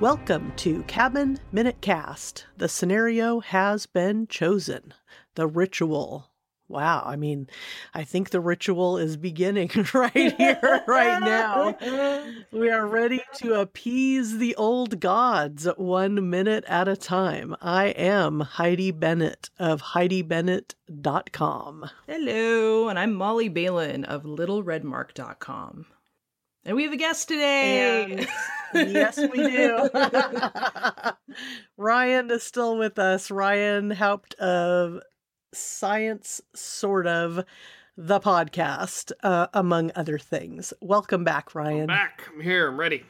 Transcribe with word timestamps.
Welcome 0.00 0.52
to 0.56 0.82
Cabin 0.84 1.38
Minute 1.52 1.82
Cast. 1.82 2.46
The 2.56 2.70
scenario 2.70 3.40
has 3.40 3.84
been 3.84 4.26
chosen. 4.28 4.94
The 5.34 5.46
ritual. 5.46 6.30
Wow, 6.68 7.02
I 7.04 7.16
mean, 7.16 7.50
I 7.92 8.04
think 8.04 8.30
the 8.30 8.40
ritual 8.40 8.96
is 8.96 9.18
beginning 9.18 9.70
right 9.94 10.34
here, 10.38 10.82
right 10.86 11.20
now. 11.20 11.76
We 12.50 12.70
are 12.70 12.86
ready 12.86 13.20
to 13.40 13.60
appease 13.60 14.38
the 14.38 14.56
old 14.56 15.00
gods 15.00 15.68
one 15.76 16.30
minute 16.30 16.64
at 16.66 16.88
a 16.88 16.96
time. 16.96 17.54
I 17.60 17.88
am 17.88 18.40
Heidi 18.40 18.92
Bennett 18.92 19.50
of 19.58 19.82
HeidiBennett.com. 19.82 21.90
Hello, 22.06 22.88
and 22.88 22.98
I'm 22.98 23.12
Molly 23.12 23.50
Balin 23.50 24.06
of 24.06 24.22
LittleRedmark.com. 24.22 25.84
And 26.64 26.76
we 26.76 26.82
have 26.84 26.92
a 26.92 26.96
guest 26.96 27.28
today. 27.28 28.26
And 28.74 28.92
yes, 28.92 29.18
we 29.18 29.28
do. 29.28 29.88
Ryan 31.78 32.30
is 32.30 32.42
still 32.42 32.76
with 32.76 32.98
us. 32.98 33.30
Ryan 33.30 33.90
Haupt 33.90 34.34
of 34.34 35.00
Science 35.54 36.42
Sort 36.54 37.06
of 37.06 37.44
the 37.96 38.20
podcast, 38.20 39.12
uh, 39.22 39.46
among 39.54 39.90
other 39.96 40.18
things. 40.18 40.74
Welcome 40.82 41.24
back, 41.24 41.54
Ryan. 41.54 41.82
I'm 41.82 41.86
back. 41.86 42.28
I'm 42.32 42.40
here. 42.42 42.68
I'm 42.68 42.78
ready. 42.78 43.04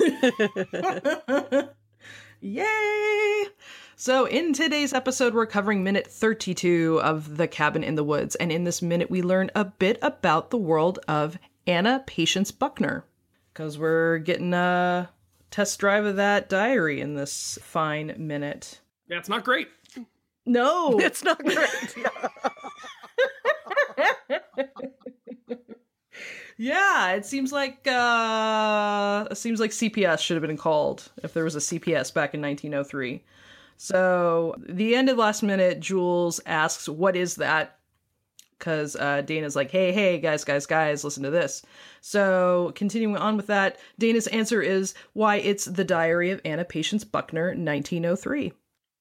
Yay! 2.40 3.44
So, 3.96 4.26
in 4.26 4.52
today's 4.52 4.92
episode, 4.92 5.32
we're 5.32 5.46
covering 5.46 5.84
minute 5.84 6.08
32 6.08 7.00
of 7.02 7.36
The 7.36 7.46
Cabin 7.46 7.84
in 7.84 7.94
the 7.94 8.04
Woods. 8.04 8.34
And 8.34 8.50
in 8.50 8.64
this 8.64 8.82
minute, 8.82 9.10
we 9.10 9.22
learn 9.22 9.50
a 9.54 9.64
bit 9.64 9.98
about 10.02 10.50
the 10.50 10.58
world 10.58 10.98
of 11.08 11.38
Anna 11.66 12.02
Patience 12.06 12.50
Buckner. 12.50 13.04
Because 13.52 13.78
we're 13.78 14.18
getting 14.18 14.52
a 14.52 15.08
test 15.50 15.78
drive 15.78 16.04
of 16.04 16.16
that 16.16 16.48
diary 16.48 17.00
in 17.00 17.14
this 17.14 17.58
fine 17.62 18.14
minute. 18.18 18.80
Yeah, 19.08 19.18
it's 19.18 19.28
not 19.28 19.44
great. 19.44 19.68
No! 20.46 20.98
It's 21.00 21.22
not 21.22 21.38
great. 21.38 21.94
yeah, 26.56 27.12
it 27.12 27.24
seems 27.24 27.52
like 27.52 27.86
uh 27.86 29.26
it 29.30 29.36
seems 29.36 29.60
like 29.60 29.70
CPS 29.70 30.20
should 30.20 30.34
have 30.34 30.46
been 30.46 30.56
called 30.56 31.10
if 31.22 31.32
there 31.32 31.44
was 31.44 31.56
a 31.56 31.60
CPS 31.60 32.12
back 32.12 32.34
in 32.34 32.42
1903. 32.42 33.22
So, 33.76 34.54
the 34.68 34.94
end 34.94 35.08
of 35.08 35.18
last 35.18 35.42
minute, 35.42 35.80
Jules 35.80 36.40
asks, 36.46 36.88
"What 36.88 37.16
is 37.16 37.36
that?" 37.36 37.78
Because 38.64 38.96
uh, 38.96 39.20
Dana's 39.20 39.54
like, 39.54 39.70
"Hey, 39.70 39.92
hey, 39.92 40.18
guys, 40.18 40.42
guys, 40.42 40.64
guys, 40.64 41.04
listen 41.04 41.22
to 41.24 41.30
this." 41.30 41.62
So, 42.00 42.72
continuing 42.74 43.18
on 43.18 43.36
with 43.36 43.48
that, 43.48 43.78
Dana's 43.98 44.26
answer 44.28 44.62
is, 44.62 44.94
"Why, 45.12 45.36
it's 45.36 45.66
the 45.66 45.84
Diary 45.84 46.30
of 46.30 46.40
Anna 46.46 46.64
Patience 46.64 47.04
Buckner, 47.04 47.48
1903." 47.48 48.52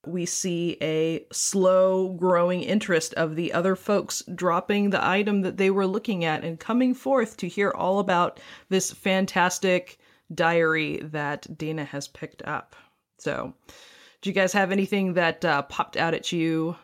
we 0.05 0.25
see 0.25 0.77
a 0.81 1.25
slow 1.31 2.09
growing 2.09 2.61
interest 2.61 3.13
of 3.13 3.37
the 3.37 3.53
other 3.53 3.73
folks 3.75 4.21
dropping 4.35 4.89
the 4.89 5.05
item 5.05 5.41
that 5.43 5.55
they 5.55 5.69
were 5.69 5.87
looking 5.87 6.25
at 6.25 6.43
and 6.43 6.59
coming 6.59 6.93
forth 6.93 7.37
to 7.37 7.47
hear 7.47 7.71
all 7.71 7.99
about 7.99 8.39
this 8.67 8.91
fantastic 8.91 9.97
diary 10.33 10.97
that 11.03 11.57
Dana 11.57 11.85
has 11.85 12.07
picked 12.07 12.41
up. 12.43 12.75
So, 13.17 13.53
do 14.21 14.29
you 14.29 14.33
guys 14.33 14.53
have 14.53 14.71
anything 14.71 15.13
that 15.13 15.45
uh, 15.45 15.61
popped 15.63 15.95
out 15.95 16.13
at 16.13 16.31
you? 16.31 16.75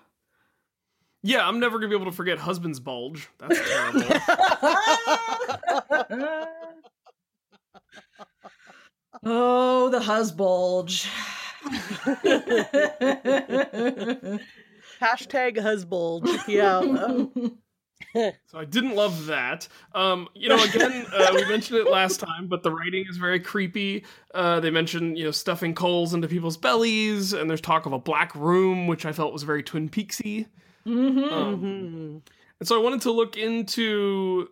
Yeah, 1.22 1.46
I'm 1.46 1.60
never 1.60 1.80
gonna 1.80 1.90
be 1.90 1.96
able 1.96 2.06
to 2.06 2.16
forget 2.16 2.38
husband's 2.38 2.80
bulge. 2.80 3.28
That's 3.40 3.60
terrible. 3.70 4.02
oh, 9.26 9.90
the 9.90 10.00
husbulge. 10.00 11.06
Hashtag 15.02 15.58
husbulge. 15.58 16.48
Yeah. 16.48 17.26
so 18.48 18.58
I 18.58 18.64
didn't 18.64 18.96
love 18.96 19.26
that. 19.26 19.68
Um, 19.94 20.30
you 20.34 20.48
know, 20.48 20.64
again, 20.64 21.06
uh, 21.14 21.34
we 21.36 21.46
mentioned 21.50 21.80
it 21.80 21.92
last 21.92 22.22
time, 22.22 22.48
but 22.48 22.64
the 22.64 22.72
writing 22.72 23.06
is 23.10 23.18
very 23.18 23.42
creepy. 23.42 24.06
Uh, 24.34 24.62
they 24.62 24.72
mention 24.72 25.18
you 25.18 25.26
know 25.26 25.32
stuffing 25.32 25.76
coals 25.76 26.14
into 26.14 26.30
people's 26.30 26.56
bellies, 26.56 27.34
and 27.34 27.50
there's 27.50 27.60
talk 27.60 27.86
of 27.86 27.92
a 27.92 28.00
black 28.00 28.34
room, 28.36 28.88
which 28.88 29.06
I 29.06 29.12
felt 29.12 29.34
was 29.34 29.44
very 29.44 29.64
Twin 29.64 29.90
Peaksy. 29.90 30.46
Mm-hmm. 30.90 31.34
Um, 31.34 32.22
and 32.60 32.68
so 32.68 32.80
I 32.80 32.84
wanted 32.84 33.02
to 33.02 33.12
look 33.12 33.38
into. 33.38 34.50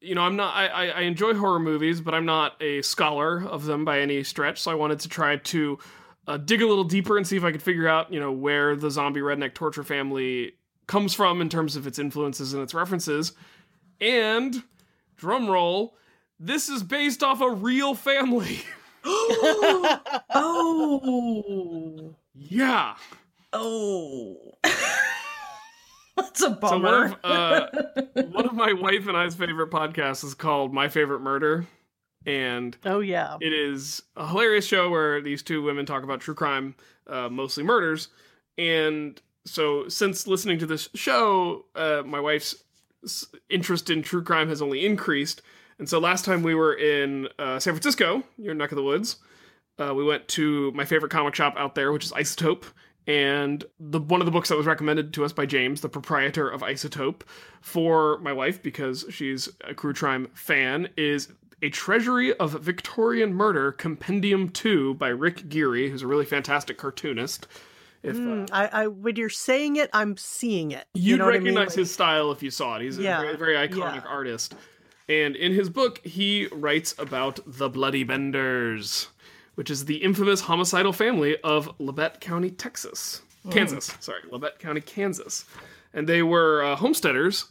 You 0.00 0.14
know, 0.14 0.22
I'm 0.22 0.36
not. 0.36 0.54
I, 0.54 0.66
I 0.68 0.86
I 0.86 1.00
enjoy 1.02 1.34
horror 1.34 1.58
movies, 1.58 2.00
but 2.00 2.14
I'm 2.14 2.24
not 2.24 2.60
a 2.62 2.80
scholar 2.82 3.44
of 3.44 3.64
them 3.66 3.84
by 3.84 4.00
any 4.00 4.22
stretch. 4.22 4.60
So 4.62 4.70
I 4.70 4.74
wanted 4.74 5.00
to 5.00 5.08
try 5.08 5.36
to 5.36 5.78
uh, 6.26 6.36
dig 6.38 6.62
a 6.62 6.66
little 6.66 6.84
deeper 6.84 7.16
and 7.16 7.26
see 7.26 7.36
if 7.36 7.44
I 7.44 7.52
could 7.52 7.62
figure 7.62 7.88
out, 7.88 8.12
you 8.12 8.20
know, 8.20 8.32
where 8.32 8.76
the 8.76 8.90
zombie 8.90 9.20
redneck 9.20 9.54
torture 9.54 9.82
family 9.82 10.52
comes 10.86 11.14
from 11.14 11.40
in 11.40 11.48
terms 11.48 11.76
of 11.76 11.86
its 11.86 11.98
influences 11.98 12.52
and 12.54 12.62
its 12.62 12.72
references. 12.72 13.32
And 14.00 14.62
drum 15.16 15.48
roll, 15.48 15.96
this 16.38 16.68
is 16.68 16.82
based 16.82 17.22
off 17.22 17.40
a 17.40 17.50
real 17.50 17.94
family. 17.94 18.60
oh. 20.34 22.14
yeah. 22.34 22.96
Oh. 23.52 24.58
That's 26.20 26.40
a 26.42 26.44
So 26.44 26.54
bummer. 26.54 27.08
one 27.08 27.16
of, 27.24 27.24
uh, 27.24 27.66
one 28.30 28.46
of 28.46 28.54
my 28.54 28.72
wife 28.72 29.06
and 29.06 29.16
I's 29.16 29.34
favorite 29.34 29.70
podcasts 29.70 30.24
is 30.24 30.34
called 30.34 30.72
My 30.72 30.88
Favorite 30.88 31.20
Murder. 31.20 31.66
And 32.26 32.76
oh, 32.84 33.00
yeah. 33.00 33.38
It 33.40 33.52
is 33.52 34.02
a 34.16 34.26
hilarious 34.28 34.66
show 34.66 34.90
where 34.90 35.20
these 35.22 35.42
two 35.42 35.62
women 35.62 35.86
talk 35.86 36.02
about 36.02 36.20
true 36.20 36.34
crime, 36.34 36.74
uh, 37.06 37.28
mostly 37.30 37.64
murders. 37.64 38.08
And 38.58 39.20
so, 39.46 39.88
since 39.88 40.26
listening 40.26 40.58
to 40.58 40.66
this 40.66 40.90
show, 40.94 41.64
uh, 41.74 42.02
my 42.04 42.20
wife's 42.20 42.54
interest 43.48 43.88
in 43.88 44.02
true 44.02 44.22
crime 44.22 44.48
has 44.50 44.60
only 44.60 44.84
increased. 44.84 45.40
And 45.78 45.88
so, 45.88 45.98
last 45.98 46.26
time 46.26 46.42
we 46.42 46.54
were 46.54 46.74
in 46.74 47.28
uh, 47.38 47.58
San 47.58 47.72
Francisco, 47.72 48.22
your 48.36 48.52
neck 48.54 48.70
of 48.70 48.76
the 48.76 48.82
woods, 48.82 49.16
uh, 49.78 49.94
we 49.94 50.04
went 50.04 50.28
to 50.28 50.70
my 50.72 50.84
favorite 50.84 51.10
comic 51.10 51.34
shop 51.34 51.54
out 51.56 51.74
there, 51.74 51.90
which 51.90 52.04
is 52.04 52.12
Isotope. 52.12 52.64
And 53.06 53.64
the 53.80 53.98
one 54.00 54.20
of 54.20 54.26
the 54.26 54.30
books 54.30 54.48
that 54.50 54.56
was 54.58 54.66
recommended 54.66 55.12
to 55.14 55.24
us 55.24 55.32
by 55.32 55.46
James, 55.46 55.80
the 55.80 55.88
proprietor 55.88 56.48
of 56.48 56.60
Isotope, 56.62 57.22
for 57.60 58.18
my 58.18 58.32
wife 58.32 58.62
because 58.62 59.04
she's 59.10 59.48
a 59.64 59.74
true 59.74 59.94
crime 59.94 60.28
fan, 60.34 60.88
is 60.96 61.28
a 61.62 61.70
Treasury 61.70 62.32
of 62.36 62.52
Victorian 62.60 63.34
Murder 63.34 63.72
Compendium 63.72 64.48
2 64.48 64.94
by 64.94 65.08
Rick 65.08 65.48
Geary, 65.48 65.90
who's 65.90 66.02
a 66.02 66.06
really 66.06 66.24
fantastic 66.24 66.78
cartoonist. 66.78 67.46
If 68.02 68.16
uh, 68.16 68.18
Mm, 68.18 68.48
I, 68.52 68.66
I, 68.66 68.86
when 68.86 69.16
you're 69.16 69.28
saying 69.28 69.76
it, 69.76 69.90
I'm 69.92 70.16
seeing 70.16 70.70
it. 70.70 70.86
you'd 70.94 71.02
you 71.04 71.16
know 71.18 71.26
what 71.26 71.34
I 71.34 71.38
mean? 71.38 71.48
recognize 71.54 71.68
Like- 71.70 71.78
his 71.78 71.90
style 71.90 72.30
if 72.32 72.42
you 72.42 72.50
saw 72.50 72.76
it. 72.76 72.82
He's 72.82 72.96
Yeah, 72.98 73.18
a 73.18 73.22
very, 73.22 73.36
very 73.36 73.68
iconic 73.68 74.04
yeah. 74.04 74.08
artist. 74.08 74.54
And 75.08 75.36
in 75.36 75.52
his 75.52 75.68
book, 75.68 75.98
he 76.06 76.48
writes 76.52 76.94
about 76.98 77.40
the 77.46 77.68
Bloody 77.68 78.04
Benders, 78.04 79.08
which 79.54 79.70
is 79.70 79.84
the 79.84 79.96
infamous 79.96 80.42
homicidal 80.42 80.92
family 80.92 81.36
of 81.42 81.76
Labette 81.78 82.20
County, 82.20 82.50
Texas. 82.50 83.22
Kansas, 83.50 83.96
sorry, 84.00 84.20
Labette 84.30 84.58
County, 84.58 84.80
Kansas. 84.80 85.44
And 85.94 86.08
they 86.08 86.22
were 86.22 86.62
uh, 86.62 86.76
homesteaders 86.76 87.46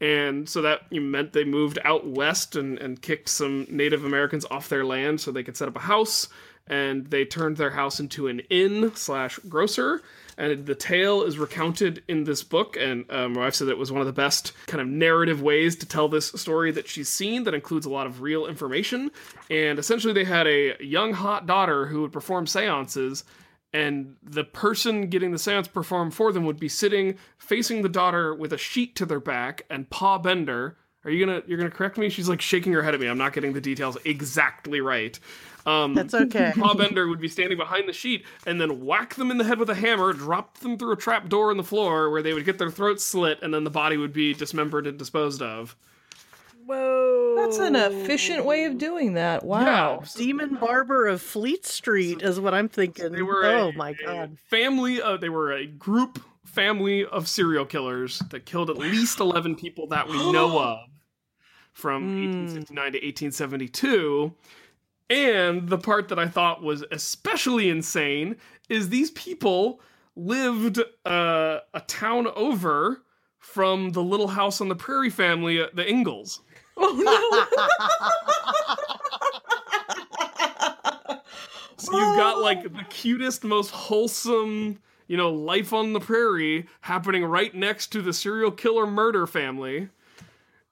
and 0.00 0.48
so 0.48 0.62
that 0.62 0.92
meant 0.92 1.32
they 1.32 1.44
moved 1.44 1.78
out 1.84 2.06
west 2.06 2.54
and, 2.54 2.78
and 2.78 3.00
kicked 3.00 3.28
some 3.28 3.66
Native 3.70 4.04
Americans 4.04 4.44
off 4.50 4.68
their 4.68 4.84
land 4.84 5.20
so 5.20 5.30
they 5.30 5.42
could 5.42 5.56
set 5.56 5.68
up 5.68 5.76
a 5.76 5.80
house. 5.80 6.28
And 6.66 7.06
they 7.06 7.24
turned 7.24 7.56
their 7.56 7.70
house 7.70 8.00
into 8.00 8.26
an 8.26 8.40
inn 8.50 8.94
slash 8.94 9.38
grocer. 9.48 10.02
And 10.38 10.66
the 10.66 10.74
tale 10.74 11.22
is 11.22 11.38
recounted 11.38 12.02
in 12.08 12.24
this 12.24 12.42
book. 12.42 12.76
And 12.78 13.10
um, 13.10 13.34
my 13.34 13.40
wife 13.40 13.54
said 13.54 13.68
it 13.68 13.78
was 13.78 13.90
one 13.90 14.00
of 14.00 14.06
the 14.06 14.12
best 14.12 14.52
kind 14.66 14.80
of 14.80 14.86
narrative 14.86 15.40
ways 15.40 15.76
to 15.76 15.86
tell 15.86 16.08
this 16.08 16.26
story 16.28 16.70
that 16.72 16.88
she's 16.88 17.08
seen 17.08 17.44
that 17.44 17.54
includes 17.54 17.86
a 17.86 17.90
lot 17.90 18.06
of 18.06 18.20
real 18.20 18.46
information. 18.46 19.10
And 19.50 19.78
essentially, 19.78 20.12
they 20.12 20.24
had 20.24 20.46
a 20.46 20.76
young, 20.82 21.14
hot 21.14 21.46
daughter 21.46 21.86
who 21.86 22.02
would 22.02 22.12
perform 22.12 22.46
seances 22.46 23.24
and 23.76 24.16
the 24.22 24.44
person 24.44 25.10
getting 25.10 25.32
the 25.32 25.38
seance 25.38 25.68
performed 25.68 26.14
for 26.14 26.32
them 26.32 26.46
would 26.46 26.58
be 26.58 26.68
sitting 26.68 27.18
facing 27.36 27.82
the 27.82 27.90
daughter 27.90 28.34
with 28.34 28.52
a 28.52 28.58
sheet 28.58 28.96
to 28.96 29.04
their 29.04 29.20
back 29.20 29.62
and 29.68 29.90
Pa 29.90 30.18
Bender. 30.18 30.78
Are 31.06 31.10
you 31.10 31.24
gonna 31.24 31.40
you're 31.46 31.56
gonna 31.56 31.70
correct 31.70 31.98
me? 31.98 32.08
She's 32.08 32.28
like 32.28 32.40
shaking 32.40 32.72
her 32.72 32.82
head 32.82 32.92
at 32.92 32.98
me. 33.00 33.06
I'm 33.06 33.16
not 33.16 33.32
getting 33.32 33.52
the 33.52 33.60
details 33.60 33.96
exactly 34.04 34.80
right. 34.80 35.18
Um, 35.64 35.94
That's 35.94 36.14
okay. 36.14 36.52
Pa 36.58 36.74
Bender 36.74 37.06
would 37.06 37.20
be 37.20 37.28
standing 37.28 37.56
behind 37.56 37.88
the 37.88 37.92
sheet 37.92 38.24
and 38.44 38.60
then 38.60 38.84
whack 38.84 39.14
them 39.14 39.30
in 39.30 39.38
the 39.38 39.44
head 39.44 39.60
with 39.60 39.70
a 39.70 39.74
hammer, 39.74 40.12
drop 40.12 40.58
them 40.58 40.76
through 40.76 40.92
a 40.92 40.96
trap 40.96 41.28
door 41.28 41.52
in 41.52 41.56
the 41.56 41.64
floor 41.64 42.10
where 42.10 42.22
they 42.22 42.32
would 42.32 42.44
get 42.44 42.58
their 42.58 42.70
throats 42.70 43.04
slit, 43.04 43.38
and 43.40 43.54
then 43.54 43.62
the 43.62 43.70
body 43.70 43.96
would 43.96 44.12
be 44.12 44.34
dismembered 44.34 44.86
and 44.86 44.98
disposed 44.98 45.42
of. 45.42 45.76
Whoa. 46.64 47.34
That's 47.36 47.58
an 47.58 47.76
efficient 47.76 48.44
way 48.44 48.64
of 48.64 48.76
doing 48.76 49.14
that. 49.14 49.44
Wow. 49.44 50.00
Yeah. 50.02 50.06
Demon 50.16 50.56
Barber 50.56 51.06
of 51.06 51.22
Fleet 51.22 51.64
Street 51.64 52.22
is 52.22 52.40
what 52.40 52.52
I'm 52.52 52.68
thinking. 52.68 53.12
They 53.12 53.22
were 53.22 53.44
oh 53.44 53.68
a, 53.68 53.72
my 53.72 53.90
a 53.90 53.94
god. 53.94 54.38
family. 54.50 55.00
Uh, 55.00 55.16
they 55.16 55.28
were 55.28 55.52
a 55.52 55.66
group 55.66 56.20
family 56.44 57.04
of 57.04 57.28
serial 57.28 57.64
killers 57.64 58.18
that 58.30 58.46
killed 58.46 58.70
at 58.70 58.78
least 58.78 59.20
eleven 59.20 59.54
people 59.54 59.86
that 59.88 60.08
we 60.08 60.32
know 60.32 60.58
of 60.60 60.78
from 61.76 62.02
Mm. 62.04 62.24
1869 62.48 62.92
to 62.92 62.98
1872. 63.06 64.32
And 65.10 65.68
the 65.68 65.76
part 65.76 66.08
that 66.08 66.18
I 66.18 66.26
thought 66.26 66.62
was 66.62 66.82
especially 66.90 67.68
insane 67.68 68.36
is 68.70 68.88
these 68.88 69.10
people 69.10 69.80
lived 70.16 70.80
uh, 71.04 71.58
a 71.74 71.80
town 71.86 72.28
over 72.34 73.02
from 73.38 73.90
the 73.90 74.02
Little 74.02 74.28
House 74.28 74.62
on 74.62 74.68
the 74.68 74.74
Prairie 74.74 75.10
family, 75.10 75.60
uh, 75.60 75.66
the 75.74 75.86
Ingalls. 75.88 76.40
Oh 76.78 76.92
no! 76.92 77.46
So 81.78 81.92
you've 81.96 82.16
got 82.16 82.40
like 82.40 82.62
the 82.64 82.84
cutest, 82.88 83.44
most 83.44 83.70
wholesome, 83.70 84.78
you 85.08 85.16
know, 85.16 85.30
life 85.30 85.72
on 85.72 85.92
the 85.92 86.00
prairie 86.00 86.66
happening 86.80 87.24
right 87.24 87.54
next 87.54 87.88
to 87.92 88.02
the 88.02 88.12
serial 88.12 88.50
killer 88.50 88.86
murder 88.86 89.26
family. 89.26 89.88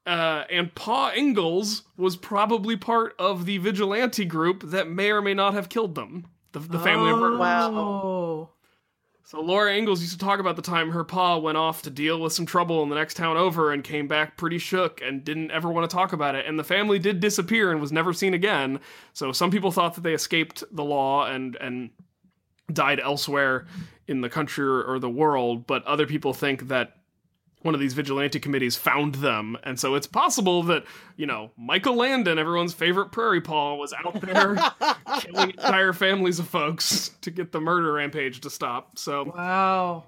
Uh, 0.06 0.44
and 0.50 0.74
Pa 0.74 1.12
Ingalls 1.16 1.82
was 1.96 2.16
probably 2.16 2.76
part 2.76 3.14
of 3.18 3.46
the 3.46 3.58
vigilante 3.58 4.24
group 4.24 4.62
that 4.64 4.88
may 4.88 5.10
or 5.10 5.22
may 5.22 5.34
not 5.34 5.54
have 5.54 5.68
killed 5.68 5.94
them. 5.94 6.26
The, 6.52 6.60
the 6.60 6.78
family 6.78 7.10
of 7.10 7.18
murderers. 7.18 7.40
Wow. 7.40 8.50
So 9.26 9.40
Laura 9.40 9.74
Ingalls 9.74 10.02
used 10.02 10.12
to 10.12 10.18
talk 10.18 10.38
about 10.38 10.56
the 10.56 10.62
time 10.62 10.90
her 10.90 11.02
pa 11.02 11.38
went 11.38 11.56
off 11.56 11.80
to 11.82 11.90
deal 11.90 12.20
with 12.20 12.34
some 12.34 12.44
trouble 12.44 12.82
in 12.82 12.90
the 12.90 12.94
next 12.94 13.14
town 13.14 13.38
over 13.38 13.72
and 13.72 13.82
came 13.82 14.06
back 14.06 14.36
pretty 14.36 14.58
shook 14.58 15.00
and 15.00 15.24
didn't 15.24 15.50
ever 15.50 15.70
want 15.70 15.88
to 15.88 15.94
talk 15.94 16.12
about 16.12 16.34
it. 16.34 16.44
And 16.46 16.58
the 16.58 16.64
family 16.64 16.98
did 16.98 17.20
disappear 17.20 17.72
and 17.72 17.80
was 17.80 17.90
never 17.90 18.12
seen 18.12 18.34
again. 18.34 18.80
So 19.14 19.32
some 19.32 19.50
people 19.50 19.72
thought 19.72 19.94
that 19.94 20.02
they 20.02 20.12
escaped 20.12 20.62
the 20.70 20.84
law 20.84 21.26
and 21.26 21.56
and 21.56 21.90
died 22.72 23.00
elsewhere 23.00 23.66
in 24.06 24.20
the 24.20 24.28
country 24.28 24.64
or, 24.64 24.82
or 24.82 24.98
the 24.98 25.10
world, 25.10 25.66
but 25.66 25.84
other 25.84 26.06
people 26.06 26.34
think 26.34 26.68
that 26.68 26.96
one 27.64 27.74
of 27.74 27.80
these 27.80 27.94
vigilante 27.94 28.38
committees 28.38 28.76
found 28.76 29.16
them. 29.16 29.56
And 29.64 29.80
so 29.80 29.94
it's 29.94 30.06
possible 30.06 30.62
that, 30.64 30.84
you 31.16 31.26
know, 31.26 31.50
Michael 31.56 31.96
Landon, 31.96 32.38
everyone's 32.38 32.74
favorite 32.74 33.10
prairie 33.10 33.40
paw, 33.40 33.74
was 33.74 33.92
out 33.92 34.20
there 34.20 34.56
killing 35.20 35.50
entire 35.50 35.92
families 35.92 36.38
of 36.38 36.46
folks 36.48 37.10
to 37.22 37.30
get 37.30 37.52
the 37.52 37.60
murder 37.60 37.92
rampage 37.94 38.40
to 38.42 38.50
stop. 38.50 38.98
So 38.98 39.32
Wow. 39.36 40.04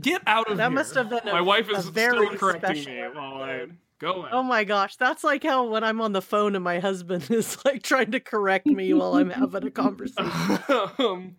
get 0.00 0.22
out 0.26 0.50
of 0.50 0.56
there. 0.56 0.66
That 0.68 0.70
here. 0.72 0.74
must 0.74 0.94
have 0.96 1.08
been 1.08 1.26
a- 1.28 1.32
My 1.32 1.40
wife 1.40 1.70
is 1.70 1.88
very 1.88 2.26
still 2.26 2.38
correcting 2.38 2.84
me 2.84 3.00
while 3.12 3.42
I 3.42 3.66
go 4.00 4.24
in. 4.26 4.30
Oh 4.32 4.42
my 4.42 4.64
gosh, 4.64 4.96
that's 4.96 5.22
like 5.22 5.44
how 5.44 5.66
when 5.68 5.84
I'm 5.84 6.00
on 6.00 6.12
the 6.12 6.22
phone 6.22 6.54
and 6.56 6.64
my 6.64 6.80
husband 6.80 7.26
is 7.30 7.64
like 7.64 7.82
trying 7.82 8.10
to 8.12 8.18
correct 8.20 8.66
me 8.66 8.92
while 8.92 9.14
I'm 9.14 9.30
having 9.30 9.66
a 9.66 9.70
conversation. 9.70 10.30
um, 10.98 11.36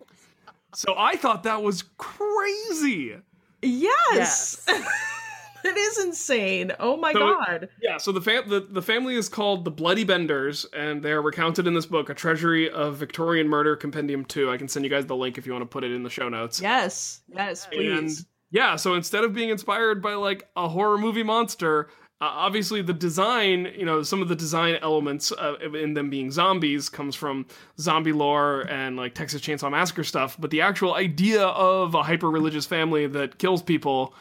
so 0.73 0.95
I 0.97 1.17
thought 1.17 1.43
that 1.43 1.61
was 1.63 1.83
crazy. 1.97 3.17
Yes. 3.61 4.63
it 4.67 5.77
is 5.77 5.99
insane. 6.05 6.71
Oh 6.79 6.97
my 6.97 7.13
So- 7.13 7.19
god. 7.19 7.69
Yeah, 7.81 7.97
so 7.97 8.11
the, 8.11 8.21
fam- 8.21 8.49
the 8.49 8.61
the 8.61 8.81
family 8.81 9.15
is 9.15 9.29
called 9.29 9.65
the 9.65 9.71
Bloody 9.71 10.03
Benders, 10.03 10.65
and 10.73 11.01
they 11.03 11.11
are 11.11 11.21
recounted 11.21 11.67
in 11.67 11.73
this 11.73 11.85
book, 11.85 12.09
A 12.09 12.13
Treasury 12.13 12.69
of 12.69 12.95
Victorian 12.95 13.47
Murder, 13.47 13.75
Compendium 13.75 14.25
2. 14.25 14.49
I 14.51 14.57
can 14.57 14.67
send 14.67 14.85
you 14.85 14.89
guys 14.91 15.05
the 15.05 15.15
link 15.15 15.37
if 15.37 15.45
you 15.45 15.51
want 15.53 15.63
to 15.63 15.67
put 15.67 15.83
it 15.83 15.91
in 15.91 16.03
the 16.03 16.09
show 16.09 16.29
notes. 16.29 16.61
Yes. 16.61 17.21
Yes, 17.33 17.67
please. 17.71 18.19
And 18.19 18.25
yeah, 18.51 18.75
so 18.75 18.95
instead 18.95 19.23
of 19.23 19.33
being 19.33 19.49
inspired 19.49 20.01
by 20.01 20.13
like 20.15 20.49
a 20.55 20.67
horror 20.67 20.97
movie 20.97 21.23
monster, 21.23 21.87
obviously 22.21 22.81
the 22.81 22.93
design, 22.93 23.67
you 23.77 23.85
know, 23.85 24.03
some 24.03 24.21
of 24.21 24.27
the 24.27 24.35
design 24.35 24.77
elements 24.81 25.31
uh, 25.31 25.55
in 25.73 25.93
them 25.95 26.09
being 26.09 26.31
zombies 26.31 26.87
comes 26.89 27.15
from 27.15 27.45
zombie 27.79 28.11
lore 28.13 28.61
and 28.69 28.95
like 28.95 29.15
Texas 29.15 29.41
Chainsaw 29.41 29.71
Massacre 29.71 30.03
stuff, 30.03 30.37
but 30.39 30.51
the 30.51 30.61
actual 30.61 30.93
idea 30.93 31.43
of 31.47 31.95
a 31.95 32.03
hyper 32.03 32.29
religious 32.29 32.65
family 32.65 33.07
that 33.07 33.37
kills 33.39 33.61
people 33.63 34.13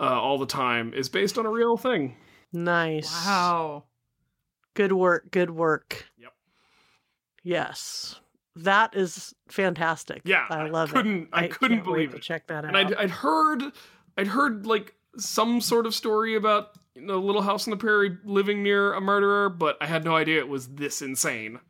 uh, 0.00 0.04
all 0.04 0.38
the 0.38 0.46
time 0.46 0.94
is 0.94 1.08
based 1.08 1.36
on 1.38 1.46
a 1.46 1.50
real 1.50 1.76
thing. 1.76 2.16
Nice. 2.52 3.12
Wow. 3.26 3.84
Good 4.74 4.92
work. 4.92 5.30
Good 5.32 5.50
work. 5.50 6.06
Yep. 6.18 6.32
Yes. 7.42 8.20
That 8.56 8.94
is 8.96 9.34
fantastic. 9.48 10.22
Yeah, 10.24 10.44
I 10.50 10.62
I 10.62 10.68
love 10.68 10.92
couldn't- 10.92 11.22
it. 11.24 11.28
I 11.32 11.48
couldn't 11.48 11.78
can't 11.78 11.88
wait 11.88 11.94
believe 11.94 12.10
to 12.12 12.16
it. 12.18 12.22
check 12.22 12.46
that 12.48 12.64
out. 12.64 12.66
And 12.66 12.76
I'd, 12.76 12.94
I'd 12.94 13.10
heard, 13.10 13.62
I'd 14.16 14.26
heard 14.28 14.66
like 14.66 14.94
some 15.16 15.60
sort 15.60 15.86
of 15.86 15.94
story 15.94 16.34
about 16.36 16.77
know, 17.00 17.18
Little 17.18 17.42
House 17.42 17.66
on 17.66 17.70
the 17.70 17.76
Prairie 17.76 18.16
living 18.24 18.62
near 18.62 18.92
a 18.92 19.00
murderer, 19.00 19.48
but 19.48 19.76
I 19.80 19.86
had 19.86 20.04
no 20.04 20.16
idea 20.16 20.38
it 20.38 20.48
was 20.48 20.68
this 20.68 21.02
insane. 21.02 21.60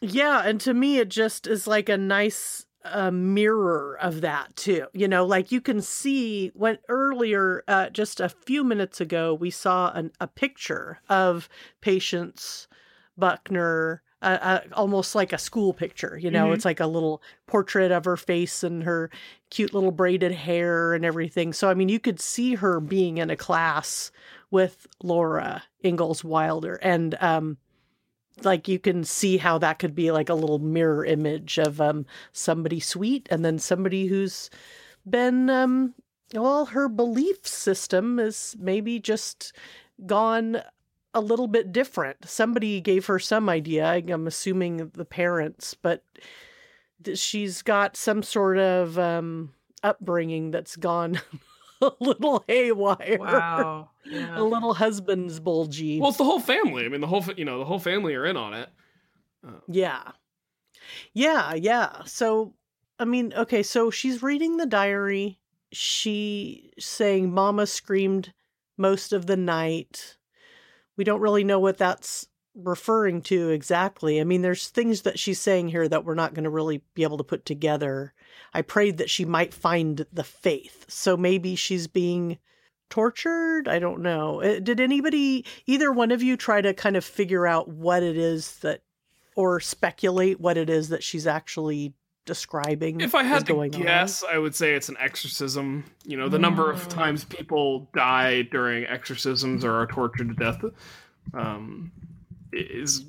Yeah, 0.00 0.42
and 0.44 0.60
to 0.62 0.72
me, 0.74 0.98
it 0.98 1.08
just 1.08 1.46
is 1.46 1.66
like 1.66 1.88
a 1.88 1.98
nice 1.98 2.64
uh, 2.84 3.10
mirror 3.10 3.98
of 4.00 4.22
that 4.22 4.56
too. 4.56 4.86
You 4.94 5.08
know, 5.08 5.26
like 5.26 5.52
you 5.52 5.60
can 5.60 5.82
see 5.82 6.50
when 6.54 6.78
earlier, 6.88 7.62
uh, 7.68 7.90
just 7.90 8.20
a 8.20 8.30
few 8.30 8.64
minutes 8.64 9.00
ago, 9.00 9.34
we 9.34 9.50
saw 9.50 9.92
an, 9.92 10.12
a 10.20 10.26
picture 10.26 11.00
of 11.08 11.48
Patience 11.80 12.68
Buckner. 13.18 14.02
Uh, 14.22 14.38
uh, 14.42 14.60
almost 14.74 15.14
like 15.14 15.32
a 15.32 15.38
school 15.38 15.72
picture, 15.72 16.18
you 16.18 16.30
know, 16.30 16.50
Mhm. 16.50 16.54
it's 16.54 16.66
like 16.66 16.78
a 16.78 16.86
little 16.86 17.22
portrait 17.46 17.90
of 17.90 18.04
her 18.04 18.18
face 18.18 18.62
and 18.62 18.82
her 18.82 19.10
cute 19.48 19.72
little 19.72 19.92
braided 19.92 20.30
hair 20.32 20.92
and 20.92 21.06
everything. 21.06 21.54
So, 21.54 21.70
I 21.70 21.74
mean, 21.74 21.88
you 21.88 21.98
could 21.98 22.20
see 22.20 22.56
her 22.56 22.80
being 22.80 23.16
in 23.16 23.30
a 23.30 23.36
class 23.36 24.12
with 24.50 24.86
Laura 25.02 25.62
Ingalls 25.84 26.24
Wilder, 26.24 26.74
and 26.82 27.16
um, 27.20 27.58
like 28.44 28.68
you 28.68 28.78
can 28.78 29.04
see 29.04 29.36
how 29.36 29.58
that 29.58 29.78
could 29.78 29.94
be 29.94 30.10
like 30.10 30.28
a 30.28 30.34
little 30.34 30.58
mirror 30.58 31.04
image 31.04 31.58
of 31.58 31.80
um 31.80 32.06
somebody 32.32 32.80
sweet 32.80 33.26
and 33.30 33.44
then 33.44 33.58
somebody 33.58 34.06
who's 34.06 34.50
been 35.08 35.50
um 35.50 35.94
well 36.34 36.66
her 36.66 36.88
belief 36.88 37.46
system 37.46 38.18
is 38.18 38.56
maybe 38.58 38.98
just 38.98 39.52
gone 40.06 40.62
a 41.12 41.20
little 41.20 41.48
bit 41.48 41.72
different. 41.72 42.28
Somebody 42.28 42.80
gave 42.80 43.06
her 43.06 43.18
some 43.18 43.48
idea 43.48 43.86
i'm 43.86 44.26
assuming 44.26 44.90
the 44.94 45.04
parents 45.04 45.74
but 45.74 46.04
she's 47.14 47.62
got 47.62 47.96
some 47.96 48.22
sort 48.22 48.58
of 48.58 48.98
um 48.98 49.52
upbringing 49.82 50.50
that's 50.50 50.76
gone 50.76 51.20
a 51.82 51.92
little 52.00 52.44
haywire 52.48 53.18
Wow. 53.18 53.90
a 54.34 54.42
little 54.42 54.74
husband's 54.74 55.40
bulgy 55.40 56.00
Well, 56.00 56.08
it's 56.10 56.18
the 56.18 56.24
whole 56.24 56.40
family. 56.40 56.84
I 56.84 56.88
mean, 56.88 57.00
the 57.00 57.06
whole 57.06 57.22
fa- 57.22 57.34
you 57.36 57.44
know 57.44 57.58
the 57.58 57.64
whole 57.64 57.78
family 57.78 58.14
are 58.14 58.26
in 58.26 58.36
on 58.36 58.54
it. 58.54 58.68
Uh, 59.46 59.52
yeah. 59.68 60.02
Yeah, 61.14 61.54
yeah. 61.54 62.04
So, 62.04 62.54
I 62.98 63.04
mean, 63.04 63.32
okay, 63.36 63.62
so 63.62 63.90
she's 63.90 64.22
reading 64.22 64.56
the 64.56 64.66
diary. 64.66 65.38
She 65.72 66.72
saying 66.78 67.32
mama 67.32 67.66
screamed 67.66 68.32
most 68.76 69.12
of 69.12 69.26
the 69.26 69.36
night. 69.36 70.16
We 70.96 71.04
don't 71.04 71.20
really 71.20 71.44
know 71.44 71.60
what 71.60 71.78
that's 71.78 72.26
referring 72.64 73.22
to 73.22 73.50
exactly. 73.50 74.20
I 74.20 74.24
mean, 74.24 74.42
there's 74.42 74.68
things 74.68 75.02
that 75.02 75.18
she's 75.18 75.40
saying 75.40 75.68
here 75.68 75.88
that 75.88 76.04
we're 76.04 76.14
not 76.14 76.34
going 76.34 76.44
to 76.44 76.50
really 76.50 76.82
be 76.94 77.02
able 77.02 77.18
to 77.18 77.24
put 77.24 77.44
together. 77.44 78.12
I 78.52 78.62
prayed 78.62 78.98
that 78.98 79.10
she 79.10 79.24
might 79.24 79.54
find 79.54 80.04
the 80.12 80.24
faith. 80.24 80.86
So 80.88 81.16
maybe 81.16 81.54
she's 81.56 81.86
being 81.86 82.38
tortured. 82.88 83.68
I 83.68 83.78
don't 83.78 84.02
know. 84.02 84.42
Uh, 84.42 84.58
Did 84.60 84.80
anybody, 84.80 85.44
either 85.66 85.92
one 85.92 86.10
of 86.10 86.22
you, 86.22 86.36
try 86.36 86.60
to 86.60 86.74
kind 86.74 86.96
of 86.96 87.04
figure 87.04 87.46
out 87.46 87.68
what 87.68 88.02
it 88.02 88.16
is 88.16 88.58
that 88.58 88.82
or 89.36 89.60
speculate 89.60 90.40
what 90.40 90.56
it 90.56 90.68
is 90.68 90.88
that 90.88 91.02
she's 91.02 91.26
actually 91.26 91.94
describing. 92.26 93.00
If 93.00 93.14
I 93.14 93.22
had 93.22 93.46
to 93.46 93.52
going 93.52 93.74
on. 93.74 93.82
guess, 93.82 94.22
I 94.22 94.38
would 94.38 94.54
say 94.54 94.74
it's 94.74 94.88
an 94.88 94.96
exorcism. 95.00 95.84
You 96.04 96.16
know, 96.16 96.28
the 96.28 96.38
number 96.38 96.70
of 96.70 96.86
Mm. 96.86 96.90
times 96.90 97.24
people 97.24 97.88
die 97.94 98.42
during 98.42 98.84
exorcisms 98.86 99.64
or 99.64 99.72
are 99.74 99.86
tortured 99.86 100.28
to 100.28 100.34
death 100.34 100.62
um, 101.34 101.90
is 102.52 103.04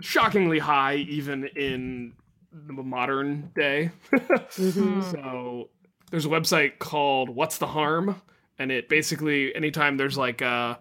shockingly 0.00 0.58
high, 0.58 0.96
even 0.96 1.44
in 1.56 2.14
the 2.52 2.72
modern 2.82 3.50
day. 3.54 3.90
Mhm. 4.12 5.02
So 5.10 5.70
there's 6.10 6.26
a 6.26 6.28
website 6.28 6.78
called 6.78 7.28
What's 7.30 7.58
the 7.58 7.66
Harm? 7.66 8.20
And 8.58 8.70
it 8.70 8.88
basically, 8.88 9.54
anytime 9.54 9.96
there's 9.96 10.18
like 10.18 10.40
a 10.42 10.78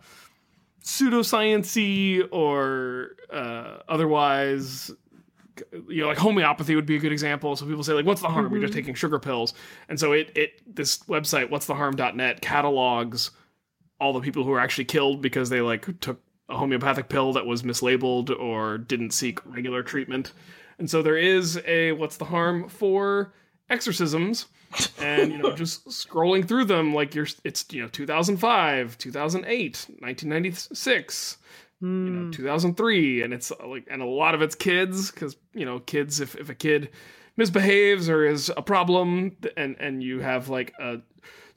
pseudosciency 0.83 2.27
or 2.31 3.11
uh, 3.31 3.77
otherwise, 3.87 4.91
you 5.87 6.01
know, 6.01 6.07
like 6.07 6.17
homeopathy 6.17 6.75
would 6.75 6.85
be 6.85 6.95
a 6.95 6.99
good 6.99 7.11
example. 7.11 7.55
So 7.55 7.65
people 7.65 7.83
say 7.83 7.93
like, 7.93 8.05
"What's 8.05 8.21
the 8.21 8.27
harm? 8.29 8.51
You're 8.51 8.61
just 8.61 8.73
Mhm. 8.73 8.77
taking 8.77 8.93
sugar 8.95 9.19
pills." 9.19 9.53
And 9.89 9.99
so 9.99 10.11
it 10.11 10.31
it 10.35 10.61
this 10.75 10.99
website, 11.03 11.49
What's 11.49 11.65
the 11.65 11.75
Harm.net, 11.75 12.41
catalogs 12.41 13.31
all 13.99 14.13
the 14.13 14.21
people 14.21 14.43
who 14.43 14.51
are 14.51 14.59
actually 14.59 14.85
killed 14.85 15.21
because 15.21 15.49
they 15.49 15.61
like 15.61 15.99
took 16.01 16.19
a 16.51 16.57
homeopathic 16.57 17.09
pill 17.09 17.33
that 17.33 17.45
was 17.45 17.63
mislabeled 17.63 18.29
or 18.37 18.77
didn't 18.77 19.11
seek 19.11 19.43
regular 19.45 19.81
treatment. 19.81 20.33
And 20.77 20.89
so 20.89 21.01
there 21.01 21.17
is 21.17 21.61
a 21.65 21.93
what's 21.93 22.17
the 22.17 22.25
harm 22.25 22.67
for 22.69 23.33
exorcisms 23.69 24.47
and 24.99 25.31
you 25.31 25.37
know 25.37 25.55
just 25.55 25.87
scrolling 25.89 26.47
through 26.47 26.65
them 26.65 26.93
like 26.93 27.15
you're 27.15 27.27
it's 27.43 27.65
you 27.71 27.81
know 27.81 27.87
2005 27.87 28.97
2008 28.97 29.85
1996 29.99 31.37
you 31.81 31.87
know 31.87 32.27
Mm. 32.27 32.31
2003 32.31 33.23
and 33.23 33.33
it's 33.33 33.51
uh, 33.51 33.67
like 33.67 33.87
and 33.89 34.03
a 34.03 34.05
lot 34.05 34.35
of 34.35 34.43
it's 34.43 34.53
kids 34.53 35.09
because 35.09 35.35
you 35.55 35.65
know 35.65 35.79
kids 35.79 36.19
if, 36.19 36.35
if 36.35 36.49
a 36.49 36.53
kid 36.53 36.89
misbehaves 37.37 38.07
or 38.07 38.23
is 38.23 38.51
a 38.55 38.61
problem 38.61 39.35
and 39.57 39.75
and 39.79 40.03
you 40.03 40.19
have 40.19 40.47
like 40.47 40.73
a 40.79 40.97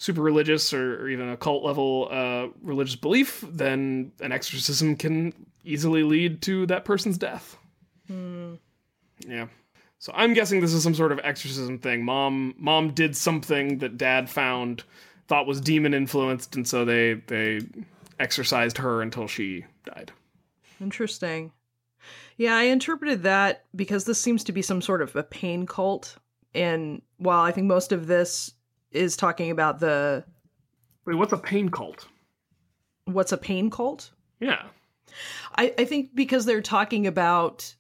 super 0.05 0.21
religious 0.21 0.73
or, 0.73 1.03
or 1.03 1.09
even 1.09 1.29
a 1.31 1.37
cult 1.37 1.65
level 1.65 2.09
uh, 2.11 2.47
religious 2.63 2.97
belief 2.97 3.45
then 3.49 4.13
an 4.21 4.33
exorcism 4.33 4.97
can 4.97 5.33
easily 5.65 6.03
lead 6.03 6.43
to 6.43 6.67
that 6.67 6.85
person's 6.85 7.17
death 7.17 7.57
Hmm. 8.09 8.55
Yeah. 9.27 9.47
So 9.99 10.13
I'm 10.15 10.35
guessing 10.35 10.61
this 10.61 10.75
is 10.75 10.83
some 10.83 10.95
sort 10.95 11.13
of 11.13 11.21
exorcism 11.25 11.79
thing. 11.79 12.05
Mom 12.05 12.55
mom 12.59 12.93
did 12.93 13.17
something 13.17 13.79
that 13.79 13.97
dad 13.97 14.29
found 14.29 14.85
thought 15.29 15.47
was 15.47 15.61
demon 15.61 15.95
influenced 15.95 16.57
and 16.57 16.69
so 16.69 16.85
they 16.85 17.15
they 17.27 17.61
exorcised 18.21 18.79
her 18.79 19.01
until 19.01 19.27
she 19.27 19.65
died. 19.85 20.13
Interesting. 20.81 21.53
Yeah, 22.37 22.57
I 22.57 22.65
interpreted 22.65 23.23
that 23.23 23.65
because 23.75 24.05
this 24.05 24.21
seems 24.21 24.45
to 24.45 24.53
be 24.53 24.61
some 24.61 24.83
sort 24.83 25.01
of 25.01 25.15
a 25.17 25.23
pain 25.23 25.67
cult. 25.67 26.17
And 26.53 27.01
while 27.17 27.41
I 27.41 27.53
think 27.53 27.67
most 27.67 27.93
of 27.93 28.07
this 28.07 28.53
is 28.95 29.17
talking 29.17 29.51
about 29.51 29.81
the 29.81 30.25
Wait, 31.07 31.15
what's 31.17 31.33
a 31.33 31.39
pain 31.39 31.69
cult? 31.69 32.07
what's 33.07 33.33
a 33.33 33.37
pain 33.39 33.71
cult? 33.71 34.11
Yeah. 34.41 34.63
I, 35.57 35.75
I 35.79 35.85
think 35.85 36.15
because 36.15 36.47
they're 36.47 36.63
talking 36.63 37.07
about 37.07 37.75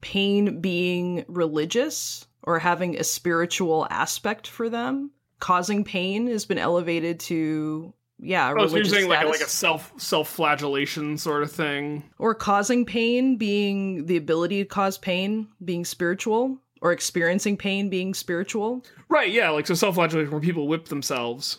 pain 0.00 0.60
being 0.60 1.24
religious 1.28 2.26
or 2.42 2.58
having 2.58 2.98
a 2.98 3.04
spiritual 3.04 3.86
aspect 3.90 4.46
for 4.46 4.68
them, 4.70 5.10
causing 5.38 5.84
pain 5.84 6.26
has 6.28 6.46
been 6.46 6.58
elevated 6.58 7.20
to 7.20 7.92
yeah, 8.22 8.52
Oh, 8.56 8.66
so 8.66 8.76
you're 8.76 8.84
saying 8.84 9.08
like 9.08 9.24
a, 9.24 9.28
like 9.28 9.40
a 9.40 9.48
self 9.48 9.92
self 9.98 10.28
flagellation 10.28 11.16
sort 11.16 11.42
of 11.42 11.50
thing. 11.52 12.04
or 12.18 12.34
causing 12.34 12.84
pain 12.84 13.36
being 13.36 14.06
the 14.06 14.16
ability 14.18 14.62
to 14.62 14.68
cause 14.68 14.98
pain 14.98 15.48
being 15.64 15.84
spiritual 15.86 16.58
or 16.80 16.92
experiencing 16.92 17.56
pain 17.56 17.88
being 17.90 18.14
spiritual. 18.14 18.84
Right, 19.08 19.30
yeah, 19.30 19.50
like 19.50 19.66
so 19.66 19.74
self 19.74 19.94
flagellation 19.96 20.30
where 20.30 20.40
people 20.40 20.66
whip 20.68 20.86
themselves. 20.86 21.58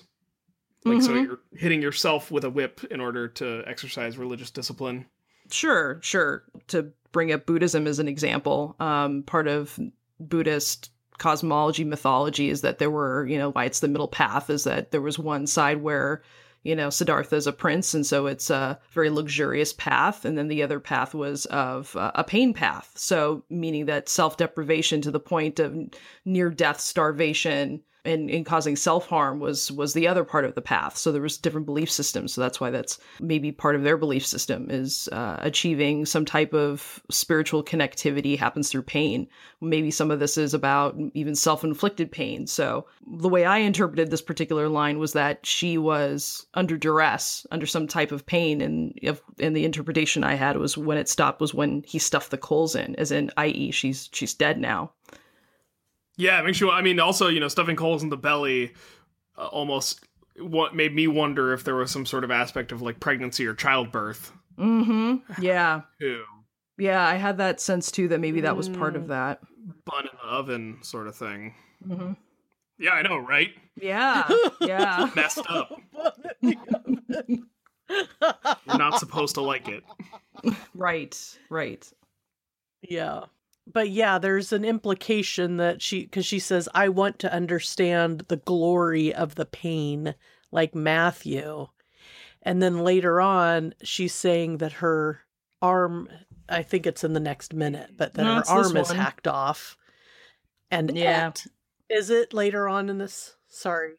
Like 0.83 1.01
so 1.03 1.11
Mhm. 1.11 1.25
you're 1.25 1.39
hitting 1.53 1.81
yourself 1.81 2.31
with 2.31 2.43
a 2.43 2.49
whip 2.49 2.83
in 2.85 2.99
order 2.99 3.27
to 3.27 3.63
exercise 3.67 4.17
religious 4.17 4.49
discipline. 4.49 5.05
Sure, 5.51 5.99
sure. 6.01 6.43
To 6.69 6.91
bring 7.11 7.31
up 7.31 7.45
Buddhism 7.45 7.85
as 7.85 7.99
an 7.99 8.07
example, 8.07 8.75
um, 8.79 9.21
part 9.23 9.47
of 9.47 9.79
Buddhist 10.19 10.89
cosmology 11.19 11.83
mythology 11.83 12.49
is 12.49 12.61
that 12.61 12.79
there 12.79 12.89
were, 12.89 13.27
you 13.27 13.37
know, 13.37 13.51
why 13.51 13.65
it's 13.65 13.81
the 13.81 13.87
middle 13.87 14.07
path 14.07 14.49
is 14.49 14.63
that 14.63 14.89
there 14.91 15.01
was 15.01 15.19
one 15.19 15.45
side 15.45 15.83
where, 15.83 16.23
you 16.63 16.75
know, 16.75 16.89
Siddhartha 16.89 17.35
is 17.35 17.47
a 17.47 17.53
prince, 17.53 17.93
and 17.93 18.05
so 18.05 18.27
it's 18.27 18.49
a 18.49 18.79
very 18.91 19.09
luxurious 19.09 19.73
path, 19.73 20.25
and 20.25 20.37
then 20.37 20.47
the 20.47 20.61
other 20.61 20.79
path 20.79 21.13
was 21.13 21.45
of 21.47 21.95
uh, 21.95 22.11
a 22.15 22.23
pain 22.23 22.53
path. 22.53 22.91
So, 22.95 23.43
meaning 23.49 23.87
that 23.87 24.09
self 24.09 24.37
deprivation 24.37 25.01
to 25.01 25.11
the 25.11 25.19
point 25.19 25.59
of 25.59 25.75
near 26.25 26.49
death 26.49 26.79
starvation 26.79 27.81
and, 28.03 28.29
and 28.29 28.45
causing 28.45 28.75
self 28.75 29.07
harm 29.07 29.39
was 29.39 29.71
was 29.71 29.93
the 29.93 30.07
other 30.07 30.23
part 30.23 30.45
of 30.45 30.55
the 30.55 30.61
path. 30.61 30.97
So 30.97 31.11
there 31.11 31.21
was 31.21 31.37
different 31.37 31.65
belief 31.65 31.91
systems. 31.91 32.33
So 32.33 32.41
that's 32.41 32.59
why 32.59 32.69
that's 32.69 32.97
maybe 33.19 33.51
part 33.51 33.75
of 33.75 33.83
their 33.83 33.97
belief 33.97 34.25
system 34.25 34.67
is 34.69 35.07
uh, 35.11 35.37
achieving 35.39 36.05
some 36.05 36.25
type 36.25 36.53
of 36.53 37.01
spiritual 37.09 37.63
connectivity 37.63 38.37
happens 38.37 38.69
through 38.69 38.83
pain. 38.83 39.27
Maybe 39.61 39.91
some 39.91 40.09
of 40.09 40.19
this 40.19 40.37
is 40.37 40.53
about 40.53 40.97
even 41.13 41.35
self 41.35 41.63
inflicted 41.63 42.11
pain. 42.11 42.47
So 42.47 42.87
the 43.05 43.29
way 43.29 43.45
I 43.45 43.59
interpreted 43.59 44.09
this 44.09 44.21
particular 44.21 44.67
line 44.67 44.97
was 44.97 45.13
that 45.13 45.45
she 45.45 45.77
was 45.77 46.45
under 46.53 46.77
duress, 46.77 47.45
under 47.51 47.65
some 47.65 47.87
type 47.87 48.11
of 48.11 48.25
pain, 48.25 48.61
and 48.61 48.93
if, 49.01 49.21
and 49.39 49.55
the 49.55 49.65
interpretation 49.65 50.23
I 50.23 50.35
had 50.35 50.57
was 50.57 50.77
when 50.77 50.97
it 50.97 51.09
stopped 51.09 51.41
was 51.41 51.53
when 51.53 51.83
he 51.87 51.99
stuffed 51.99 52.31
the 52.31 52.37
coals 52.37 52.75
in, 52.75 52.95
as 52.95 53.11
in, 53.11 53.31
i.e., 53.37 53.71
she's 53.71 54.09
she's 54.11 54.33
dead 54.33 54.59
now. 54.59 54.91
Yeah, 56.21 56.39
it 56.39 56.43
makes 56.45 56.61
you. 56.61 56.69
I 56.69 56.81
mean, 56.83 56.99
also, 56.99 57.29
you 57.29 57.39
know, 57.39 57.47
stuffing 57.47 57.75
coals 57.75 58.03
in 58.03 58.09
the 58.09 58.17
belly 58.17 58.73
uh, 59.39 59.47
almost 59.47 60.05
what 60.37 60.75
made 60.75 60.93
me 60.93 61.07
wonder 61.07 61.51
if 61.51 61.63
there 61.63 61.75
was 61.75 61.89
some 61.89 62.05
sort 62.05 62.23
of 62.23 62.29
aspect 62.29 62.71
of 62.71 62.81
like 62.83 62.99
pregnancy 62.99 63.47
or 63.47 63.55
childbirth. 63.55 64.31
Mm-hmm. 64.57 65.41
Yeah. 65.41 65.81
Too. 65.99 66.23
Yeah, 66.77 67.03
I 67.05 67.15
had 67.15 67.37
that 67.39 67.59
sense 67.59 67.89
too 67.91 68.07
that 68.09 68.19
maybe 68.19 68.41
that 68.41 68.55
was 68.55 68.69
part 68.69 68.95
of 68.95 69.07
that. 69.07 69.39
Bun 69.85 70.03
in 70.03 70.09
the 70.21 70.27
oven 70.27 70.77
sort 70.83 71.07
of 71.07 71.15
thing. 71.15 71.55
hmm 71.85 72.11
Yeah, 72.77 72.91
I 72.91 73.01
know, 73.01 73.17
right? 73.17 73.49
Yeah, 73.75 74.29
yeah. 74.61 75.09
Messed 75.15 75.41
up. 75.49 75.71
You're 76.43 77.39
not 78.67 78.99
supposed 78.99 79.35
to 79.35 79.41
like 79.41 79.67
it. 79.67 79.83
right, 80.75 81.37
right. 81.49 81.91
Yeah. 82.87 83.25
But 83.67 83.89
yeah, 83.89 84.17
there's 84.17 84.51
an 84.51 84.65
implication 84.65 85.57
that 85.57 85.81
she, 85.81 86.03
because 86.03 86.25
she 86.25 86.39
says, 86.39 86.67
I 86.73 86.89
want 86.89 87.19
to 87.19 87.33
understand 87.33 88.25
the 88.27 88.37
glory 88.37 89.13
of 89.13 89.35
the 89.35 89.45
pain, 89.45 90.15
like 90.51 90.75
Matthew. 90.75 91.67
And 92.41 92.61
then 92.61 92.79
later 92.79 93.21
on, 93.21 93.75
she's 93.83 94.13
saying 94.13 94.57
that 94.57 94.73
her 94.73 95.21
arm, 95.61 96.09
I 96.49 96.63
think 96.63 96.85
it's 96.87 97.03
in 97.03 97.13
the 97.13 97.19
next 97.19 97.53
minute, 97.53 97.91
but 97.95 98.15
that 98.15 98.23
No, 98.23 98.35
her 98.35 98.47
arm 98.47 98.75
is 98.77 98.91
hacked 98.91 99.27
off. 99.27 99.77
And 100.71 100.95
Yeah. 100.97 101.31
is 101.89 102.09
it 102.09 102.33
later 102.33 102.67
on 102.67 102.89
in 102.89 102.97
this? 102.97 103.35
Sorry. 103.47 103.93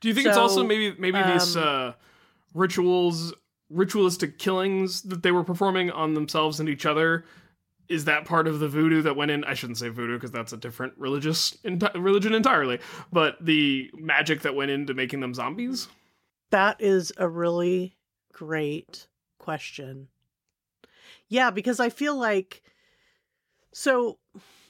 Do 0.00 0.08
you 0.08 0.14
think 0.14 0.26
it's 0.26 0.36
also 0.36 0.62
So, 0.62 0.66
maybe 0.66 0.94
maybe 0.98 1.22
these 1.22 1.56
um, 1.56 1.62
uh, 1.62 1.92
rituals, 2.52 3.32
ritualistic 3.70 4.38
killings 4.38 5.02
that 5.02 5.22
they 5.22 5.30
were 5.30 5.44
performing 5.44 5.90
on 5.90 6.14
themselves 6.14 6.60
and 6.60 6.68
each 6.68 6.84
other? 6.84 7.24
Is 7.88 8.06
that 8.06 8.24
part 8.24 8.46
of 8.46 8.60
the 8.60 8.68
voodoo 8.68 9.02
that 9.02 9.16
went 9.16 9.30
in? 9.30 9.44
I 9.44 9.54
shouldn't 9.54 9.78
say 9.78 9.88
voodoo 9.88 10.14
because 10.14 10.30
that's 10.30 10.52
a 10.52 10.56
different 10.56 10.94
religious 10.96 11.56
enti- 11.64 11.94
religion 11.94 12.34
entirely. 12.34 12.80
But 13.12 13.36
the 13.40 13.90
magic 13.94 14.42
that 14.42 14.54
went 14.54 14.70
into 14.70 14.94
making 14.94 15.20
them 15.20 15.34
zombies. 15.34 15.88
That 16.50 16.80
is 16.80 17.12
a 17.16 17.28
really 17.28 17.96
great 18.32 19.08
question. 19.38 20.08
Yeah, 21.28 21.50
because 21.50 21.80
I 21.80 21.88
feel 21.88 22.16
like 22.16 22.62
so 23.72 24.18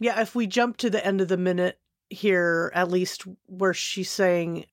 yeah, 0.00 0.20
if 0.20 0.34
we 0.34 0.46
jump 0.46 0.76
to 0.78 0.90
the 0.90 1.04
end 1.04 1.20
of 1.20 1.28
the 1.28 1.36
minute 1.36 1.78
here, 2.10 2.72
at 2.74 2.90
least 2.90 3.24
where 3.46 3.74
she's 3.74 4.10
saying 4.10 4.66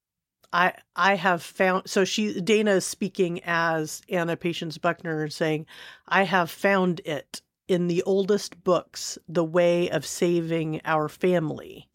I 0.53 0.73
I 0.95 1.15
have 1.15 1.41
found 1.43 1.89
so 1.89 2.05
she 2.05 2.39
Dana 2.41 2.71
is 2.71 2.85
speaking 2.85 3.41
as 3.43 4.01
Anna 4.09 4.35
Patience 4.35 4.77
Buckner 4.77 5.29
saying, 5.29 5.65
I 6.07 6.23
have 6.23 6.51
found 6.51 7.01
it 7.05 7.41
in 7.71 7.87
the 7.87 8.03
oldest 8.03 8.63
books, 8.63 9.17
the 9.29 9.43
way 9.43 9.89
of 9.89 10.05
saving 10.05 10.81
our 10.83 11.07
family. 11.07 11.87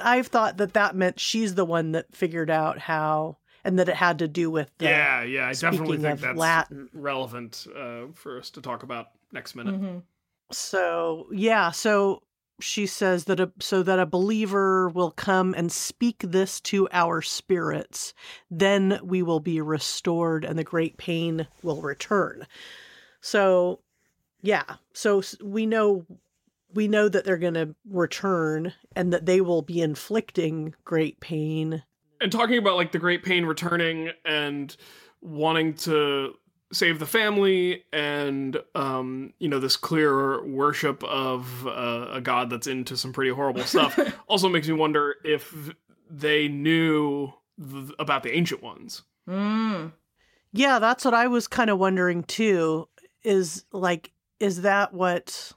I've 0.00 0.28
thought 0.28 0.56
that 0.56 0.72
that 0.72 0.96
meant 0.96 1.20
she's 1.20 1.54
the 1.54 1.66
one 1.66 1.92
that 1.92 2.16
figured 2.16 2.48
out 2.48 2.78
how 2.78 3.36
and 3.62 3.78
that 3.78 3.90
it 3.90 3.96
had 3.96 4.20
to 4.20 4.28
do 4.28 4.50
with 4.50 4.70
the 4.78 4.86
yeah, 4.86 5.22
yeah, 5.22 5.48
I 5.48 5.52
definitely 5.52 5.98
speaking 5.98 6.02
think 6.02 6.14
of 6.14 6.20
that's 6.20 6.38
Latin. 6.38 6.88
relevant 6.94 7.66
uh, 7.76 8.06
for 8.14 8.38
us 8.38 8.48
to 8.50 8.62
talk 8.62 8.84
about 8.84 9.08
next 9.32 9.54
minute. 9.54 9.74
Mhm. 9.78 10.02
So 10.50 11.26
yeah, 11.30 11.72
so 11.72 12.22
she 12.58 12.86
says 12.86 13.24
that 13.24 13.38
a, 13.38 13.52
so 13.60 13.82
that 13.82 13.98
a 13.98 14.06
believer 14.06 14.88
will 14.88 15.10
come 15.10 15.52
and 15.54 15.70
speak 15.70 16.20
this 16.20 16.58
to 16.62 16.88
our 16.90 17.20
spirits, 17.20 18.14
then 18.50 18.98
we 19.02 19.22
will 19.22 19.40
be 19.40 19.60
restored 19.60 20.42
and 20.42 20.58
the 20.58 20.64
great 20.64 20.96
pain 20.96 21.46
will 21.62 21.82
return. 21.82 22.46
So 23.20 23.80
yeah, 24.46 24.76
so 24.92 25.22
we 25.42 25.66
know 25.66 26.06
we 26.72 26.88
know 26.88 27.08
that 27.08 27.24
they're 27.24 27.36
going 27.38 27.54
to 27.54 27.74
return 27.88 28.72
and 28.94 29.12
that 29.12 29.26
they 29.26 29.40
will 29.40 29.62
be 29.62 29.80
inflicting 29.80 30.74
great 30.84 31.18
pain. 31.20 31.82
and 32.20 32.30
talking 32.30 32.58
about 32.58 32.76
like 32.76 32.92
the 32.92 32.98
great 32.98 33.22
pain 33.24 33.44
returning 33.46 34.10
and 34.24 34.76
wanting 35.20 35.74
to 35.74 36.34
save 36.72 36.98
the 36.98 37.06
family 37.06 37.84
and 37.92 38.58
um 38.74 39.32
you 39.38 39.48
know 39.48 39.60
this 39.60 39.76
clear 39.76 40.44
worship 40.44 41.02
of 41.04 41.66
uh, 41.66 42.08
a 42.10 42.20
god 42.20 42.50
that's 42.50 42.66
into 42.66 42.96
some 42.96 43.12
pretty 43.12 43.30
horrible 43.30 43.62
stuff 43.62 43.98
also 44.28 44.48
makes 44.48 44.66
me 44.66 44.74
wonder 44.74 45.14
if 45.24 45.54
they 46.10 46.48
knew 46.48 47.32
th- 47.58 47.92
about 47.98 48.22
the 48.22 48.32
ancient 48.36 48.62
ones 48.62 49.02
Mm. 49.28 49.92
Yeah, 50.52 50.78
that's 50.78 51.04
what 51.04 51.14
I 51.14 51.26
was 51.26 51.48
kind 51.48 51.68
of 51.68 51.78
wondering 51.80 52.22
too. 52.22 52.88
Is 53.24 53.64
like, 53.72 54.12
is 54.40 54.62
that 54.62 54.92
what 54.92 55.52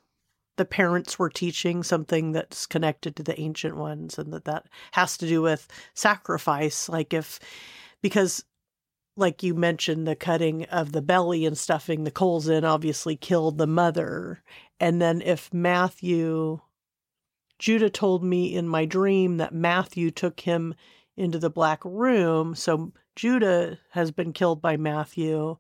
the 0.58 0.66
parents 0.66 1.18
were 1.18 1.30
teaching? 1.30 1.84
Something 1.84 2.32
that's 2.32 2.66
connected 2.66 3.16
to 3.16 3.24
the 3.24 3.40
ancient 3.40 3.76
ones, 3.76 4.18
and 4.18 4.34
that 4.34 4.46
that 4.46 4.68
has 4.92 5.18
to 5.18 5.28
do 5.28 5.42
with 5.42 5.68
sacrifice. 5.94 6.90
Like, 6.90 7.14
if 7.14 7.40
because, 8.02 8.44
like 9.18 9.44
you 9.44 9.54
mentioned, 9.54 10.08
the 10.08 10.16
cutting 10.16 10.66
of 10.66 10.92
the 10.92 11.02
belly 11.02 11.46
and 11.46 11.58
stuffing 11.58 12.04
the 12.04 12.12
coals 12.12 12.48
in 12.48 12.64
obviously 12.66 13.16
killed 13.16 13.58
the 13.58 13.68
mother, 13.68 14.44
and 14.80 15.02
then 15.02 15.22
if 15.22 15.54
Matthew, 15.54 16.60
Judah 17.58 17.90
told 17.90 18.24
me 18.24 18.54
in 18.54 18.68
my 18.68 18.86
dream 18.86 19.38
that 19.38 19.54
Matthew 19.54 20.12
took 20.12 20.42
him 20.42 20.76
into 21.18 21.38
the 21.40 21.50
black 21.50 21.84
room, 21.84 22.56
so 22.56 22.94
Judah 23.16 23.78
has 23.92 24.12
been 24.12 24.32
killed 24.32 24.62
by 24.62 24.78
Matthew. 24.78 25.58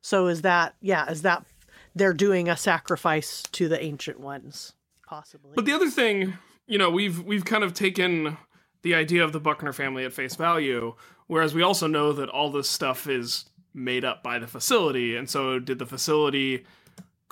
So 0.00 0.26
is 0.28 0.42
that 0.42 0.74
yeah, 0.80 1.10
is 1.10 1.22
that 1.22 1.44
they're 1.94 2.14
doing 2.14 2.48
a 2.48 2.56
sacrifice 2.56 3.42
to 3.52 3.68
the 3.68 3.82
ancient 3.82 4.20
ones 4.20 4.74
possibly. 5.06 5.52
but 5.54 5.64
the 5.64 5.72
other 5.72 5.90
thing 5.90 6.34
you 6.66 6.78
know 6.78 6.90
we've 6.90 7.22
we've 7.22 7.44
kind 7.44 7.64
of 7.64 7.74
taken 7.74 8.36
the 8.82 8.94
idea 8.94 9.22
of 9.22 9.32
the 9.32 9.40
buckner 9.40 9.72
family 9.72 10.04
at 10.04 10.12
face 10.12 10.34
value 10.34 10.94
whereas 11.26 11.54
we 11.54 11.62
also 11.62 11.86
know 11.86 12.12
that 12.12 12.28
all 12.28 12.50
this 12.50 12.68
stuff 12.68 13.06
is 13.06 13.44
made 13.74 14.04
up 14.04 14.22
by 14.22 14.38
the 14.38 14.46
facility 14.46 15.16
and 15.16 15.28
so 15.30 15.58
did 15.58 15.78
the 15.78 15.86
facility 15.86 16.64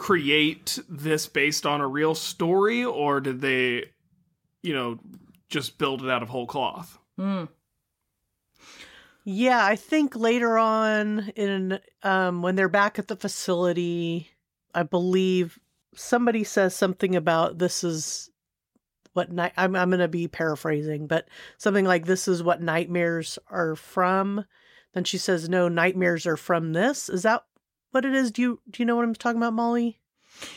create 0.00 0.78
this 0.88 1.26
based 1.26 1.66
on 1.66 1.82
a 1.82 1.86
real 1.86 2.14
story, 2.14 2.82
or 2.82 3.20
did 3.20 3.42
they, 3.42 3.84
you 4.62 4.72
know, 4.72 4.98
just 5.50 5.76
build 5.76 6.02
it 6.02 6.08
out 6.08 6.22
of 6.22 6.30
whole 6.30 6.46
cloth? 6.46 6.98
Hmm. 7.18 7.44
Yeah, 9.24 9.62
I 9.62 9.76
think 9.76 10.16
later 10.16 10.56
on 10.56 11.30
in 11.36 11.78
um 12.02 12.40
when 12.40 12.56
they're 12.56 12.70
back 12.70 12.98
at 12.98 13.08
the 13.08 13.16
facility, 13.16 14.30
I 14.74 14.82
believe 14.82 15.58
somebody 15.94 16.44
says 16.44 16.74
something 16.74 17.16
about 17.16 17.58
this 17.58 17.84
is 17.84 18.30
what 19.12 19.32
night 19.32 19.52
I'm 19.56 19.74
I'm 19.74 19.90
going 19.90 20.00
to 20.00 20.08
be 20.08 20.28
paraphrasing, 20.28 21.06
but 21.06 21.28
something 21.58 21.84
like 21.84 22.06
this 22.06 22.28
is 22.28 22.42
what 22.42 22.62
nightmares 22.62 23.38
are 23.48 23.76
from. 23.76 24.44
Then 24.94 25.04
she 25.04 25.18
says 25.18 25.48
no, 25.48 25.68
nightmares 25.68 26.26
are 26.26 26.36
from 26.36 26.72
this. 26.72 27.08
Is 27.08 27.22
that 27.22 27.44
what 27.90 28.04
it 28.04 28.14
is? 28.14 28.30
Do 28.30 28.42
you 28.42 28.60
do 28.70 28.82
you 28.82 28.86
know 28.86 28.96
what 28.96 29.04
I'm 29.04 29.14
talking 29.14 29.38
about, 29.38 29.52
Molly? 29.52 29.98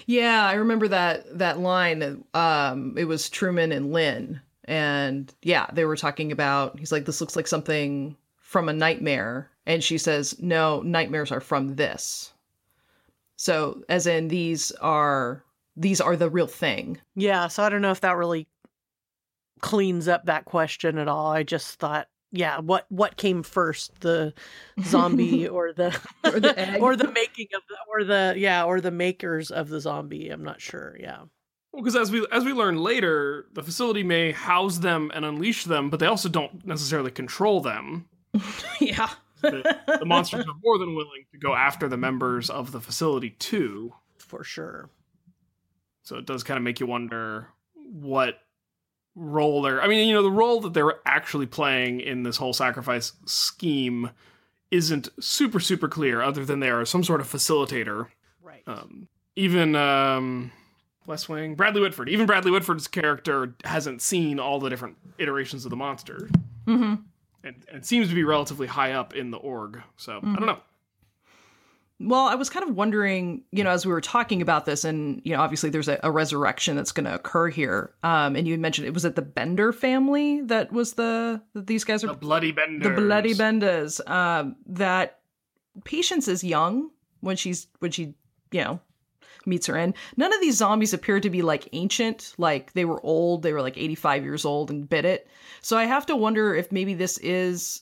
Yeah, 0.05 0.45
I 0.45 0.53
remember 0.53 0.87
that 0.89 1.39
that 1.39 1.59
line. 1.59 2.23
Um, 2.33 2.95
it 2.97 3.05
was 3.05 3.29
Truman 3.29 3.71
and 3.71 3.91
Lin, 3.91 4.41
and 4.65 5.33
yeah, 5.41 5.67
they 5.73 5.85
were 5.85 5.97
talking 5.97 6.31
about. 6.31 6.79
He's 6.79 6.91
like, 6.91 7.05
"This 7.05 7.21
looks 7.21 7.35
like 7.35 7.47
something 7.47 8.15
from 8.37 8.69
a 8.69 8.73
nightmare," 8.73 9.49
and 9.65 9.83
she 9.83 9.97
says, 9.97 10.39
"No, 10.39 10.81
nightmares 10.81 11.31
are 11.31 11.41
from 11.41 11.75
this." 11.75 12.32
So, 13.43 13.83
as 13.89 14.07
in, 14.07 14.29
these 14.29 14.71
are 14.79 15.43
these 15.75 15.99
are 15.99 16.15
the 16.15 16.29
real 16.29 16.47
thing. 16.47 16.97
Yeah, 17.13 17.47
so 17.49 17.61
I 17.61 17.67
don't 17.67 17.81
know 17.81 17.91
if 17.91 17.99
that 17.99 18.15
really 18.15 18.47
cleans 19.59 20.07
up 20.07 20.25
that 20.27 20.45
question 20.45 20.97
at 20.97 21.09
all. 21.09 21.27
I 21.33 21.43
just 21.43 21.77
thought, 21.77 22.07
yeah, 22.31 22.59
what 22.59 22.85
what 22.89 23.17
came 23.17 23.43
first, 23.43 23.99
the 23.99 24.33
zombie 24.85 25.45
or 25.45 25.73
the 25.73 25.93
Or 26.23 26.39
the 26.39 26.57
egg. 26.57 26.81
or 26.81 26.95
the 26.95 27.11
making 27.11 27.47
of 27.53 27.63
the 27.67 27.75
or 27.91 28.05
the 28.05 28.33
yeah, 28.37 28.63
or 28.63 28.79
the 28.79 28.91
makers 28.91 29.51
of 29.51 29.67
the 29.67 29.81
zombie. 29.81 30.29
I'm 30.29 30.45
not 30.45 30.61
sure. 30.61 30.95
Yeah. 30.97 31.23
Well, 31.73 31.83
because 31.83 31.97
as 31.97 32.11
we 32.11 32.25
as 32.31 32.45
we 32.45 32.53
learn 32.53 32.77
later, 32.77 33.47
the 33.51 33.61
facility 33.63 34.03
may 34.03 34.31
house 34.31 34.77
them 34.77 35.11
and 35.13 35.25
unleash 35.25 35.65
them, 35.65 35.89
but 35.89 35.99
they 35.99 36.05
also 36.07 36.29
don't 36.29 36.65
necessarily 36.65 37.11
control 37.11 37.59
them. 37.59 38.05
yeah. 38.79 39.09
The, 39.43 39.97
the 39.99 40.05
monsters 40.05 40.45
are 40.47 40.55
more 40.63 40.77
than 40.79 40.95
willing 40.95 41.25
to 41.31 41.37
go 41.37 41.53
after 41.53 41.87
the 41.87 41.97
members 41.97 42.49
of 42.49 42.71
the 42.71 42.81
facility 42.81 43.31
too. 43.31 43.93
For 44.17 44.43
sure. 44.43 44.89
So 46.01 46.17
it 46.17 46.25
does 46.25 46.43
kind 46.43 46.57
of 46.57 46.63
make 46.63 46.79
you 46.79 46.87
wonder 46.87 47.49
what 47.75 48.39
role 49.15 49.61
they're. 49.61 49.81
I 49.81 49.87
mean, 49.87 50.07
you 50.07 50.13
know, 50.13 50.23
the 50.23 50.31
role 50.31 50.61
that 50.61 50.73
they're 50.73 50.95
actually 51.05 51.45
playing 51.45 52.01
in 52.01 52.23
this 52.23 52.37
whole 52.37 52.53
sacrifice 52.53 53.13
scheme 53.25 54.09
isn't 54.71 55.09
super 55.19 55.59
super 55.59 55.87
clear, 55.87 56.21
other 56.21 56.43
than 56.45 56.59
they 56.59 56.69
are 56.69 56.83
some 56.85 57.03
sort 57.03 57.21
of 57.21 57.27
facilitator. 57.27 58.07
Right. 58.41 58.63
Um, 58.65 59.07
even 59.35 59.75
um, 59.75 60.51
West 61.05 61.29
Wing, 61.29 61.55
Bradley 61.55 61.81
Whitford. 61.81 62.09
Even 62.09 62.25
Bradley 62.25 62.51
Whitford's 62.51 62.87
character 62.87 63.55
hasn't 63.65 64.01
seen 64.01 64.39
all 64.39 64.59
the 64.59 64.69
different 64.69 64.97
iterations 65.17 65.65
of 65.65 65.69
the 65.69 65.75
monster, 65.75 66.29
hmm 66.65 66.95
and, 67.43 67.55
and 67.71 67.85
seems 67.85 68.09
to 68.09 68.15
be 68.15 68.23
relatively 68.23 68.67
high 68.67 68.93
up 68.93 69.15
in 69.15 69.31
the 69.31 69.37
org. 69.37 69.81
So 69.97 70.17
I 70.17 70.35
don't 70.35 70.45
know. 70.45 70.59
Well, 71.99 72.21
I 72.25 72.35
was 72.35 72.49
kind 72.49 72.67
of 72.67 72.75
wondering, 72.75 73.43
you 73.51 73.63
know, 73.63 73.69
as 73.69 73.85
we 73.85 73.91
were 73.93 74.01
talking 74.01 74.41
about 74.41 74.65
this, 74.65 74.83
and 74.83 75.21
you 75.23 75.33
know, 75.35 75.41
obviously 75.41 75.69
there's 75.69 75.87
a, 75.87 75.99
a 76.03 76.11
resurrection 76.11 76.75
that's 76.75 76.91
going 76.91 77.05
to 77.05 77.13
occur 77.13 77.47
here. 77.49 77.93
Um, 78.03 78.35
and 78.35 78.45
you 78.47 78.53
had 78.53 78.59
mentioned 78.59 78.87
it 78.87 78.93
was 78.93 79.05
it 79.05 79.15
the 79.15 79.21
Bender 79.21 79.71
family 79.71 80.41
that 80.41 80.71
was 80.73 80.93
the 80.93 81.41
that 81.53 81.67
these 81.67 81.83
guys 81.83 82.03
are 82.03 82.07
The 82.07 82.13
bloody 82.15 82.51
bender. 82.51 82.89
the 82.89 83.01
bloody 83.01 83.33
Benders. 83.33 84.01
Um, 84.05 84.55
that 84.65 85.19
Patience 85.85 86.27
is 86.27 86.43
young 86.43 86.89
when 87.21 87.35
she's 87.37 87.67
when 87.79 87.91
she 87.91 88.15
you 88.51 88.63
know 88.63 88.79
meets 89.45 89.67
her 89.67 89.77
end. 89.77 89.93
None 90.17 90.33
of 90.33 90.41
these 90.41 90.57
zombies 90.57 90.93
appear 90.93 91.19
to 91.19 91.29
be 91.29 91.41
like 91.41 91.69
ancient, 91.73 92.33
like 92.37 92.73
they 92.73 92.85
were 92.85 93.03
old. 93.05 93.43
They 93.43 93.53
were 93.53 93.61
like 93.61 93.77
85 93.77 94.23
years 94.23 94.45
old 94.45 94.69
and 94.71 94.87
bit 94.87 95.05
it. 95.05 95.27
So 95.61 95.77
I 95.77 95.85
have 95.85 96.05
to 96.07 96.15
wonder 96.15 96.53
if 96.55 96.71
maybe 96.71 96.93
this 96.93 97.17
is 97.19 97.81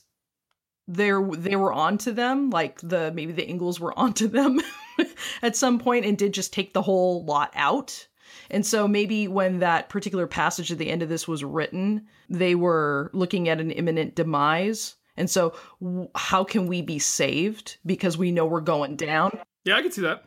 they're 0.88 1.24
they 1.30 1.56
were 1.56 1.72
onto 1.72 2.10
them 2.12 2.50
like 2.50 2.80
the 2.80 3.12
maybe 3.12 3.32
the 3.32 3.48
Ingalls 3.48 3.78
were 3.78 3.96
onto 3.98 4.26
them 4.28 4.60
at 5.42 5.56
some 5.56 5.78
point 5.78 6.04
and 6.04 6.18
did 6.18 6.34
just 6.34 6.52
take 6.52 6.74
the 6.74 6.82
whole 6.82 7.24
lot 7.24 7.50
out 7.54 8.08
and 8.50 8.66
so 8.66 8.88
maybe 8.88 9.28
when 9.28 9.60
that 9.60 9.88
particular 9.88 10.26
passage 10.26 10.72
at 10.72 10.78
the 10.78 10.88
end 10.88 11.02
of 11.02 11.08
this 11.08 11.28
was 11.28 11.44
written 11.44 12.06
they 12.28 12.56
were 12.56 13.10
looking 13.14 13.48
at 13.48 13.60
an 13.60 13.70
imminent 13.70 14.16
demise 14.16 14.96
and 15.16 15.30
so 15.30 15.54
w- 15.80 16.08
how 16.16 16.42
can 16.42 16.66
we 16.66 16.82
be 16.82 16.98
saved 16.98 17.76
because 17.86 18.18
we 18.18 18.32
know 18.32 18.44
we're 18.44 18.60
going 18.60 18.96
down 18.96 19.30
Yeah, 19.64 19.76
I 19.76 19.82
can 19.82 19.92
see 19.92 20.02
that. 20.02 20.24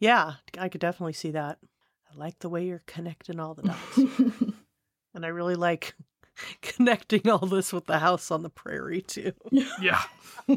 Yeah, 0.00 0.34
I 0.58 0.68
could 0.68 0.80
definitely 0.80 1.14
see 1.14 1.32
that. 1.32 1.58
I 2.12 2.16
like 2.16 2.38
the 2.38 2.48
way 2.48 2.66
you're 2.66 2.82
connecting 2.86 3.40
all 3.40 3.54
the 3.54 3.62
dots. 3.62 3.98
and 5.14 5.24
I 5.24 5.28
really 5.28 5.54
like 5.54 5.94
connecting 6.62 7.28
all 7.28 7.46
this 7.46 7.72
with 7.72 7.86
the 7.86 7.98
house 7.98 8.30
on 8.30 8.42
the 8.42 8.50
prairie 8.50 9.02
too. 9.02 9.32
Yeah. 9.80 10.02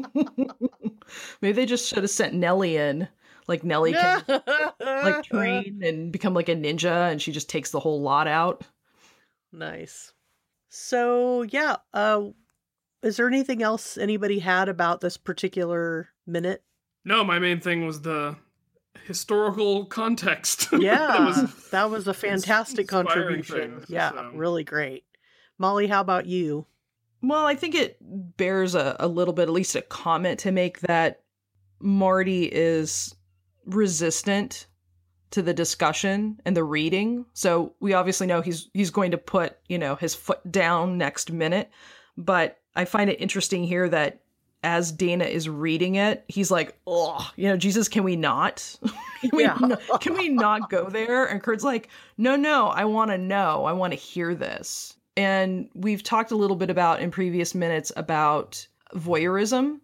maybe 1.40 1.52
they 1.52 1.66
just 1.66 1.88
should 1.88 2.02
have 2.02 2.10
sent 2.10 2.34
Nellie 2.34 2.76
in 2.76 3.08
like 3.48 3.64
Nellie 3.64 3.92
can 3.92 4.22
like 4.80 5.24
train 5.24 5.82
and 5.82 6.12
become 6.12 6.34
like 6.34 6.48
a 6.48 6.54
ninja 6.54 7.10
and 7.10 7.20
she 7.20 7.32
just 7.32 7.48
takes 7.48 7.70
the 7.70 7.80
whole 7.80 8.00
lot 8.00 8.28
out 8.28 8.62
Nice. 9.52 10.12
So 10.68 11.42
yeah, 11.42 11.76
uh 11.92 12.28
is 13.02 13.16
there 13.16 13.26
anything 13.26 13.62
else 13.62 13.96
anybody 13.96 14.38
had 14.38 14.68
about 14.68 15.00
this 15.00 15.16
particular 15.16 16.08
minute? 16.26 16.62
No, 17.04 17.24
my 17.24 17.38
main 17.38 17.60
thing 17.60 17.86
was 17.86 18.02
the 18.02 18.36
historical 19.06 19.86
context. 19.86 20.68
Yeah, 20.80 20.98
that 20.98 21.20
was 21.20 21.70
that 21.70 21.90
was 21.90 22.08
a 22.08 22.14
fantastic 22.14 22.88
contribution. 22.88 23.72
things, 23.72 23.90
yeah, 23.90 24.10
so. 24.10 24.30
really 24.34 24.64
great. 24.64 25.04
Molly, 25.58 25.86
how 25.88 26.00
about 26.00 26.26
you? 26.26 26.66
Well, 27.22 27.44
I 27.44 27.54
think 27.54 27.74
it 27.74 27.98
bears 28.00 28.74
a, 28.74 28.96
a 28.98 29.06
little 29.06 29.34
bit, 29.34 29.42
at 29.42 29.50
least 29.50 29.76
a 29.76 29.82
comment 29.82 30.40
to 30.40 30.52
make 30.52 30.80
that 30.80 31.20
Marty 31.80 32.44
is 32.44 33.14
resistant 33.66 34.66
to 35.30 35.42
the 35.42 35.54
discussion 35.54 36.40
and 36.44 36.56
the 36.56 36.64
reading. 36.64 37.26
So 37.34 37.74
we 37.80 37.92
obviously 37.92 38.26
know 38.26 38.40
he's 38.40 38.68
he's 38.72 38.90
going 38.90 39.10
to 39.10 39.18
put, 39.18 39.58
you 39.68 39.78
know, 39.78 39.96
his 39.96 40.14
foot 40.14 40.50
down 40.50 40.98
next 40.98 41.30
minute. 41.30 41.70
But 42.16 42.58
I 42.74 42.84
find 42.84 43.10
it 43.10 43.20
interesting 43.20 43.64
here 43.64 43.88
that 43.88 44.20
as 44.62 44.92
Dana 44.92 45.24
is 45.24 45.48
reading 45.48 45.94
it, 45.94 46.24
he's 46.28 46.50
like, 46.50 46.76
"Oh, 46.86 47.30
you 47.36 47.48
know, 47.48 47.56
Jesus, 47.56 47.88
can 47.88 48.04
we 48.04 48.16
not? 48.16 48.78
can, 49.20 49.30
we 49.32 49.44
Yeah. 49.44 49.56
not 49.60 50.00
can 50.00 50.14
we 50.14 50.28
not 50.28 50.70
go 50.70 50.88
there?" 50.88 51.24
And 51.24 51.42
Kurt's 51.42 51.64
like, 51.64 51.88
"No, 52.18 52.36
no, 52.36 52.68
I 52.68 52.84
want 52.84 53.10
to 53.10 53.18
know. 53.18 53.64
I 53.64 53.72
want 53.72 53.92
to 53.92 53.98
hear 53.98 54.34
this." 54.34 54.94
And 55.16 55.68
we've 55.74 56.02
talked 56.02 56.30
a 56.30 56.36
little 56.36 56.56
bit 56.56 56.70
about 56.70 57.00
in 57.00 57.10
previous 57.10 57.54
minutes 57.54 57.92
about 57.96 58.66
voyeurism. 58.94 59.80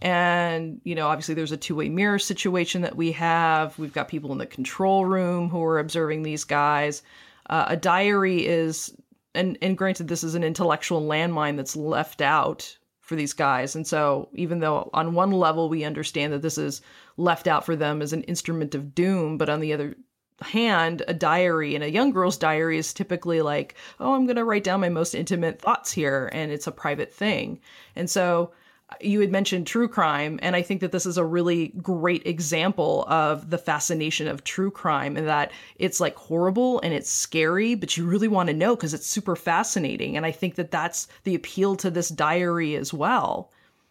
And, 0.00 0.80
you 0.84 0.94
know, 0.94 1.08
obviously 1.08 1.34
there's 1.34 1.52
a 1.52 1.56
two 1.56 1.74
way 1.74 1.88
mirror 1.88 2.18
situation 2.18 2.82
that 2.82 2.96
we 2.96 3.12
have. 3.12 3.76
We've 3.78 3.92
got 3.92 4.08
people 4.08 4.30
in 4.32 4.38
the 4.38 4.46
control 4.46 5.04
room 5.04 5.48
who 5.48 5.62
are 5.64 5.78
observing 5.80 6.22
these 6.22 6.44
guys. 6.44 7.02
Uh, 7.50 7.64
a 7.68 7.76
diary 7.76 8.46
is, 8.46 8.94
and, 9.34 9.58
and 9.60 9.76
granted, 9.76 10.06
this 10.06 10.22
is 10.22 10.34
an 10.36 10.44
intellectual 10.44 11.02
landmine 11.02 11.56
that's 11.56 11.74
left 11.74 12.20
out 12.20 12.78
for 13.08 13.16
these 13.16 13.32
guys. 13.32 13.74
And 13.74 13.86
so, 13.86 14.28
even 14.34 14.60
though 14.60 14.90
on 14.92 15.14
one 15.14 15.32
level 15.32 15.70
we 15.70 15.82
understand 15.82 16.34
that 16.34 16.42
this 16.42 16.58
is 16.58 16.82
left 17.16 17.48
out 17.48 17.64
for 17.64 17.74
them 17.74 18.02
as 18.02 18.12
an 18.12 18.22
instrument 18.24 18.74
of 18.74 18.94
doom, 18.94 19.38
but 19.38 19.48
on 19.48 19.60
the 19.60 19.72
other 19.72 19.96
hand, 20.42 21.02
a 21.08 21.14
diary 21.14 21.74
and 21.74 21.82
a 21.82 21.90
young 21.90 22.10
girl's 22.10 22.36
diary 22.36 22.76
is 22.76 22.92
typically 22.92 23.40
like, 23.40 23.76
oh, 23.98 24.12
I'm 24.12 24.26
going 24.26 24.36
to 24.36 24.44
write 24.44 24.62
down 24.62 24.80
my 24.80 24.90
most 24.90 25.14
intimate 25.14 25.58
thoughts 25.58 25.90
here, 25.90 26.28
and 26.34 26.52
it's 26.52 26.66
a 26.66 26.70
private 26.70 27.10
thing. 27.10 27.60
And 27.96 28.10
so, 28.10 28.52
you 29.00 29.20
had 29.20 29.30
mentioned 29.30 29.66
true 29.66 29.88
crime, 29.88 30.38
and 30.42 30.56
I 30.56 30.62
think 30.62 30.80
that 30.80 30.92
this 30.92 31.06
is 31.06 31.18
a 31.18 31.24
really 31.24 31.68
great 31.82 32.26
example 32.26 33.04
of 33.08 33.50
the 33.50 33.58
fascination 33.58 34.26
of 34.28 34.44
true 34.44 34.70
crime 34.70 35.16
and 35.16 35.28
that 35.28 35.52
it's 35.76 36.00
like 36.00 36.16
horrible 36.16 36.80
and 36.80 36.94
it's 36.94 37.10
scary, 37.10 37.74
but 37.74 37.96
you 37.96 38.06
really 38.06 38.28
want 38.28 38.48
to 38.48 38.54
know 38.54 38.74
because 38.74 38.94
it's 38.94 39.06
super 39.06 39.36
fascinating. 39.36 40.16
And 40.16 40.24
I 40.24 40.32
think 40.32 40.54
that 40.54 40.70
that's 40.70 41.06
the 41.24 41.34
appeal 41.34 41.76
to 41.76 41.90
this 41.90 42.08
diary 42.08 42.76
as 42.76 42.92
well. 42.92 43.50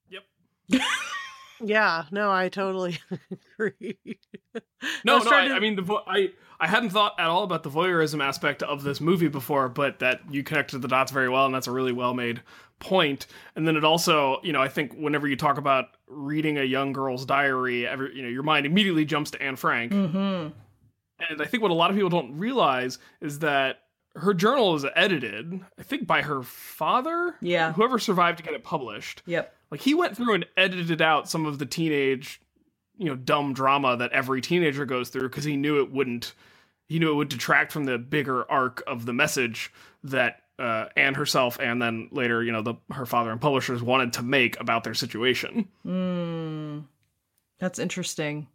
Yep. 0.10 0.82
Yeah, 1.64 2.06
no, 2.12 2.32
I 2.32 2.50
totally 2.50 3.00
agree. 3.60 3.98
No, 5.04 5.16
was 5.18 5.26
no. 5.26 5.32
I, 5.32 5.48
to- 5.48 5.54
I 5.56 5.60
mean, 5.60 5.76
the 5.76 5.82
vo- 5.82 6.04
I 6.08 6.32
I 6.60 6.68
hadn't 6.68 6.90
thought 6.92 7.20
at 7.20 7.28
all 7.28 7.44
about 7.44 7.64
the 7.64 7.70
voyeurism 7.70 8.24
aspect 8.24 8.64
of 8.64 8.84
this 8.84 9.00
movie 9.02 9.28
before, 9.28 9.70
but 9.70 10.00
that 10.00 10.22
you 10.32 10.44
connected 10.44 10.80
the 10.82 10.88
dots 10.88 11.12
very 11.12 11.30
well, 11.30 11.46
and 11.46 11.54
that's 11.54 11.68
a 11.68 11.72
really 11.72 11.92
well 11.92 12.14
made 12.14 12.42
point. 12.80 13.28
And 13.56 13.68
then 13.68 13.76
it 13.76 13.84
also, 13.84 14.40
you 14.44 14.54
know, 14.54 14.62
I 14.62 14.68
think 14.68 14.94
whenever 14.94 15.28
you 15.28 15.36
talk 15.36 15.58
about 15.58 15.86
reading 16.08 16.58
a 16.58 16.64
young 16.64 16.94
girl's 16.94 17.26
diary, 17.26 17.88
every 17.88 18.16
you 18.16 18.22
know, 18.24 18.30
your 18.30 18.44
mind 18.44 18.66
immediately 18.66 19.06
jumps 19.06 19.32
to 19.32 19.42
Anne 19.42 19.56
Frank. 19.56 19.92
Mm-hmm. 19.92 20.50
And 21.30 21.42
I 21.42 21.46
think 21.46 21.64
what 21.64 21.72
a 21.72 21.76
lot 21.76 21.90
of 21.90 21.96
people 21.96 22.10
don't 22.10 22.38
realize 22.38 23.00
is 23.22 23.40
that 23.40 23.80
her 24.16 24.34
journal 24.34 24.76
is 24.76 24.86
edited, 24.96 25.60
I 25.80 25.84
think, 25.84 26.08
by 26.08 26.22
her 26.24 26.42
father. 26.44 27.36
Yeah. 27.42 27.74
Whoever 27.74 28.00
survived 28.00 28.38
to 28.40 28.44
get 28.44 28.54
it 28.54 28.64
published. 28.64 29.22
Yep. 29.26 29.54
Like 29.72 29.82
he 29.82 29.94
went 29.94 30.16
through 30.16 30.34
and 30.34 30.46
edited 30.56 31.02
out 31.02 31.30
some 31.30 31.46
of 31.46 31.60
the 31.60 31.66
teenage 31.66 32.42
you 32.98 33.06
know 33.06 33.16
dumb 33.16 33.54
drama 33.54 33.96
that 33.98 34.12
every 34.12 34.42
teenager 34.42 34.86
goes 34.86 35.10
through 35.10 35.30
because 35.30 35.44
he 35.44 35.56
knew 35.56 35.80
it 35.80 35.92
wouldn't 35.92 36.34
he 36.88 37.00
knew 37.00 37.12
it 37.12 37.16
would 37.16 37.30
detract 37.30 37.72
from 37.72 37.86
the 37.86 37.98
bigger 37.98 38.50
arc 38.50 38.84
of 38.88 39.06
the 39.06 39.14
message 39.14 39.72
that 40.04 40.42
uh, 40.60 40.86
Anne 40.96 41.14
herself 41.14 41.60
and 41.60 41.82
then 41.82 42.10
later 42.12 42.44
you 42.44 42.52
know 42.52 42.62
the 42.62 42.76
her 42.92 43.06
father 43.06 43.32
and 43.32 43.40
publishers 43.40 43.84
wanted 43.84 44.14
to 44.14 44.24
make 44.24 44.60
about 44.60 44.84
their 44.84 44.96
situation. 44.96 45.68
Mm, 45.86 46.86
that's 47.60 47.78
interesting. 47.80 48.48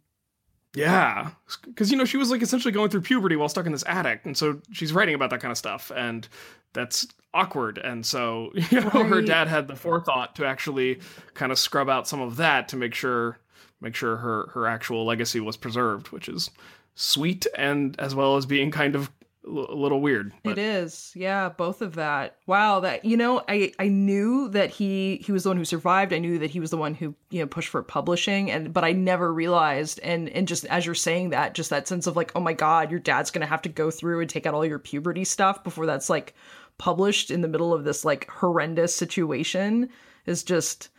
Yeah, 0.75 1.29
because 1.65 1.91
you 1.91 1.97
know 1.97 2.03
she 2.03 2.17
was 2.17 2.31
like 2.31 2.41
essentially 2.41 2.71
going 2.71 2.89
through 2.89 3.01
puberty 3.01 3.35
while 3.35 3.47
stuck 3.47 3.67
in 3.67 3.71
this 3.71 3.83
attic, 3.87 4.21
and 4.25 4.35
so 4.35 4.59
she's 4.71 4.91
writing 4.91 5.13
about 5.13 5.29
that 5.29 5.39
kind 5.39 5.51
of 5.51 5.57
stuff, 5.57 5.91
and 5.95 6.27
that's 6.73 7.07
awkward. 7.33 7.77
And 7.77 8.05
so 8.05 8.51
you 8.71 8.81
know 8.81 8.89
her 8.89 9.21
dad 9.21 9.47
had 9.47 9.67
the 9.67 9.75
forethought 9.75 10.35
to 10.35 10.45
actually 10.45 10.99
kind 11.33 11.51
of 11.51 11.59
scrub 11.59 11.89
out 11.89 12.07
some 12.07 12.21
of 12.21 12.37
that 12.37 12.67
to 12.69 12.77
make 12.77 12.93
sure 12.93 13.39
make 13.81 13.95
sure 13.95 14.17
her 14.17 14.49
her 14.53 14.67
actual 14.67 15.05
legacy 15.05 15.39
was 15.39 15.57
preserved, 15.57 16.09
which 16.09 16.29
is 16.29 16.49
sweet 16.95 17.47
and 17.57 17.99
as 17.99 18.13
well 18.15 18.37
as 18.37 18.45
being 18.45 18.71
kind 18.71 18.95
of 18.95 19.11
a 19.45 19.49
little 19.49 19.99
weird. 19.99 20.27
It 20.27 20.33
But 20.43 20.57
is. 20.57 21.11
Yeah, 21.15 21.49
both 21.49 21.81
of 21.81 21.95
that. 21.95 22.37
Wow, 22.47 22.79
that 22.81 23.03
you 23.03 23.17
know, 23.17 23.43
I 23.49 23.73
I 23.77 23.89
knew 23.89 24.47
that 24.49 24.69
he 24.69 25.21
he 25.25 25.31
was 25.31 25.43
the 25.43 25.49
one 25.49 25.57
who 25.57 25.65
survived. 25.65 26.13
I 26.13 26.19
knew 26.19 26.39
that 26.39 26.49
he 26.49 26.59
was 26.61 26.71
the 26.71 26.77
one 26.77 26.93
who, 26.93 27.13
you 27.29 27.41
know, 27.41 27.47
pushed 27.47 27.69
for 27.69 27.83
publishing 27.83 28.49
and 28.49 28.73
but 28.73 28.85
I 28.85 28.93
never 28.93 29.33
realized 29.33 29.99
and 30.01 30.29
and 30.29 30.47
just 30.47 30.65
as 30.65 30.85
you're 30.85 30.95
saying 30.95 31.31
that, 31.31 31.55
just 31.55 31.71
that 31.71 31.87
sense 31.87 32.07
of 32.07 32.15
like, 32.15 32.31
"Oh 32.35 32.39
my 32.39 32.53
god, 32.53 32.89
your 32.89 33.01
dad's 33.01 33.31
going 33.31 33.41
to 33.41 33.47
have 33.47 33.61
to 33.63 33.69
go 33.69 33.91
through 33.91 34.21
and 34.21 34.29
take 34.29 34.45
out 34.45 34.53
all 34.53 34.65
your 34.65 34.79
puberty 34.79 35.25
stuff 35.25 35.63
before 35.63 35.85
that's 35.85 36.09
like 36.09 36.33
published 36.77 37.31
in 37.31 37.41
the 37.41 37.47
middle 37.47 37.73
of 37.73 37.83
this 37.83 38.05
like 38.05 38.29
horrendous 38.29 38.95
situation." 38.95 39.89
Is 40.25 40.43
just 40.43 40.89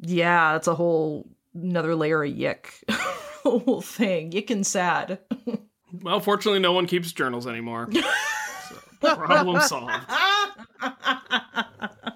yeah, 0.00 0.56
it's 0.56 0.68
a 0.68 0.74
whole 0.74 1.28
another 1.54 1.94
layer 1.94 2.24
of 2.24 2.30
yick. 2.30 2.84
whole 3.44 3.80
thing. 3.80 4.32
Yick 4.32 4.50
and 4.50 4.66
sad. 4.66 5.18
well, 6.02 6.20
fortunately, 6.20 6.60
no 6.60 6.72
one 6.72 6.86
keeps 6.86 7.12
journals 7.12 7.46
anymore. 7.46 7.88
so, 7.92 9.16
problem 9.16 9.60
solved. 9.60 9.92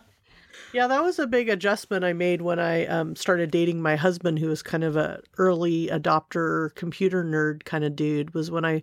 Yeah, 0.74 0.86
that 0.86 1.02
was 1.02 1.18
a 1.18 1.26
big 1.26 1.48
adjustment 1.48 2.04
I 2.04 2.12
made 2.12 2.42
when 2.42 2.58
I 2.58 2.84
um, 2.86 3.16
started 3.16 3.50
dating 3.50 3.80
my 3.80 3.96
husband, 3.96 4.38
who 4.38 4.48
was 4.48 4.62
kind 4.62 4.84
of 4.84 4.96
a 4.96 5.20
early 5.38 5.88
adopter, 5.88 6.74
computer 6.74 7.24
nerd 7.24 7.64
kind 7.64 7.84
of 7.84 7.96
dude. 7.96 8.34
Was 8.34 8.50
when 8.50 8.66
I, 8.66 8.82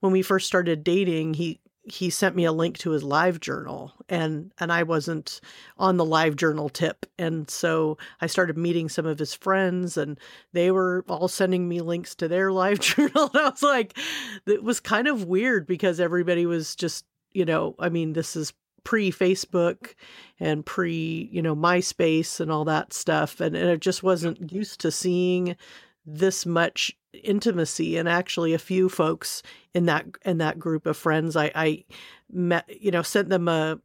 when 0.00 0.12
we 0.12 0.20
first 0.20 0.46
started 0.46 0.84
dating, 0.84 1.34
he 1.34 1.58
he 1.84 2.10
sent 2.10 2.36
me 2.36 2.44
a 2.44 2.52
link 2.52 2.78
to 2.78 2.90
his 2.90 3.02
live 3.02 3.40
journal, 3.40 3.92
and 4.08 4.52
and 4.58 4.72
I 4.72 4.84
wasn't 4.84 5.40
on 5.78 5.96
the 5.96 6.04
live 6.04 6.36
journal 6.36 6.68
tip, 6.68 7.06
and 7.18 7.50
so 7.50 7.98
I 8.20 8.26
started 8.26 8.56
meeting 8.56 8.88
some 8.88 9.06
of 9.06 9.18
his 9.18 9.34
friends, 9.34 9.96
and 9.96 10.18
they 10.52 10.70
were 10.70 11.04
all 11.08 11.28
sending 11.28 11.68
me 11.68 11.80
links 11.80 12.14
to 12.16 12.28
their 12.28 12.52
live 12.62 12.80
journal, 12.80 13.30
and 13.32 13.42
I 13.42 13.50
was 13.50 13.62
like, 13.62 13.98
it 14.46 14.62
was 14.62 14.80
kind 14.80 15.08
of 15.08 15.24
weird 15.24 15.66
because 15.66 15.98
everybody 16.00 16.46
was 16.46 16.76
just, 16.76 17.04
you 17.32 17.44
know, 17.44 17.74
I 17.78 17.88
mean, 17.88 18.12
this 18.12 18.36
is 18.36 18.52
pre 18.84 19.10
Facebook 19.10 19.94
and 20.40 20.64
pre, 20.64 21.28
you 21.32 21.42
know, 21.42 21.54
MySpace 21.54 22.40
and 22.40 22.50
all 22.50 22.64
that 22.64 22.92
stuff. 22.92 23.40
And, 23.40 23.56
and 23.56 23.70
I 23.70 23.76
just 23.76 24.02
wasn't 24.02 24.52
used 24.52 24.80
to 24.80 24.90
seeing 24.90 25.56
this 26.04 26.44
much 26.44 26.96
intimacy 27.12 27.96
and 27.96 28.08
actually 28.08 28.54
a 28.54 28.58
few 28.58 28.88
folks 28.88 29.42
in 29.74 29.86
that 29.86 30.06
in 30.24 30.38
that 30.38 30.58
group 30.58 30.86
of 30.86 30.96
friends 30.96 31.36
I, 31.36 31.50
I 31.54 31.84
met 32.30 32.64
you 32.80 32.90
know 32.90 33.02
sent 33.02 33.28
them 33.28 33.48
a, 33.48 33.78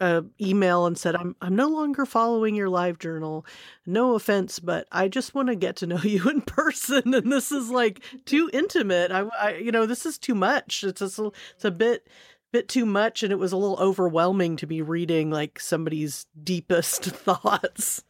a 0.00 0.24
email 0.40 0.86
and 0.86 0.98
said 0.98 1.16
I'm 1.16 1.34
I'm 1.40 1.56
no 1.56 1.68
longer 1.68 2.04
following 2.04 2.54
your 2.54 2.68
live 2.68 2.98
journal. 2.98 3.46
No 3.86 4.14
offense 4.14 4.58
but 4.58 4.86
I 4.92 5.08
just 5.08 5.34
want 5.34 5.48
to 5.48 5.56
get 5.56 5.76
to 5.76 5.86
know 5.86 5.98
you 6.02 6.28
in 6.28 6.42
person 6.42 7.14
and 7.14 7.32
this 7.32 7.50
is 7.50 7.70
like 7.70 8.02
too 8.26 8.50
intimate. 8.52 9.10
I, 9.10 9.24
I 9.40 9.54
you 9.56 9.72
know 9.72 9.86
this 9.86 10.04
is 10.06 10.18
too 10.18 10.34
much. 10.34 10.84
It's 10.84 11.00
a, 11.00 11.30
it's 11.56 11.64
a 11.64 11.70
bit 11.70 12.06
bit 12.52 12.68
too 12.68 12.86
much 12.86 13.22
and 13.22 13.32
it 13.32 13.38
was 13.38 13.50
a 13.50 13.56
little 13.56 13.78
overwhelming 13.80 14.56
to 14.56 14.66
be 14.66 14.80
reading 14.80 15.30
like 15.30 15.58
somebody's 15.58 16.26
deepest 16.42 17.02
thoughts. 17.04 18.04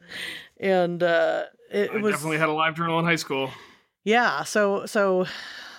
And 0.58 1.02
uh 1.02 1.44
it, 1.70 1.94
it 1.94 2.02
was 2.02 2.14
definitely 2.14 2.38
had 2.38 2.48
a 2.48 2.52
live 2.52 2.74
journal 2.74 2.98
in 2.98 3.04
high 3.04 3.16
school. 3.16 3.50
Yeah 4.04 4.42
so 4.44 4.86
so 4.86 5.26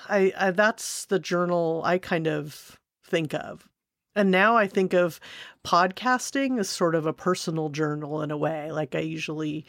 I, 0.10 0.34
I 0.38 0.52
that's 0.52 1.06
the 1.06 1.20
journal 1.20 1.82
i 1.86 1.98
kind 1.98 2.28
of 2.28 2.78
think 3.06 3.34
of. 3.34 3.68
And 4.16 4.32
now 4.32 4.58
i 4.58 4.68
think 4.68 4.94
of 4.94 5.20
podcasting 5.66 6.60
as 6.60 6.70
sort 6.70 6.96
of 6.96 7.06
a 7.06 7.14
personal 7.14 7.70
journal 7.70 8.22
in 8.22 8.32
a 8.32 8.38
way. 8.38 8.72
Like 8.72 8.96
i 8.96 9.00
usually 9.00 9.66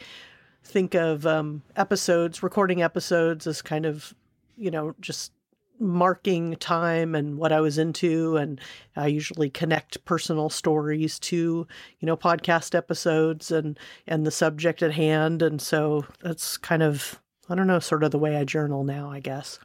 think 0.63 0.95
of 0.95 1.25
um 1.25 1.63
episodes 1.75 2.43
recording 2.43 2.81
episodes 2.81 3.47
as 3.47 3.61
kind 3.61 3.85
of 3.85 4.13
you 4.57 4.69
know 4.69 4.93
just 4.99 5.31
marking 5.79 6.55
time 6.55 7.13
and 7.13 7.37
what 7.37 7.51
I 7.51 7.61
was 7.61 7.77
into. 7.77 8.35
And 8.35 8.59
I 8.95 9.07
usually 9.07 9.49
connect 9.49 10.03
personal 10.05 10.49
stories 10.49 11.19
to 11.19 11.67
you 11.99 12.05
know 12.05 12.17
podcast 12.17 12.73
episodes 12.75 13.51
and 13.51 13.77
and 14.07 14.25
the 14.25 14.31
subject 14.31 14.81
at 14.81 14.93
hand. 14.93 15.41
And 15.41 15.61
so 15.61 16.05
that's 16.21 16.57
kind 16.57 16.83
of 16.83 17.19
I 17.49 17.55
don't 17.55 17.67
know 17.67 17.79
sort 17.79 18.03
of 18.03 18.11
the 18.11 18.19
way 18.19 18.35
I 18.37 18.43
journal 18.43 18.83
now 18.83 19.09
I 19.11 19.19
guess. 19.19 19.59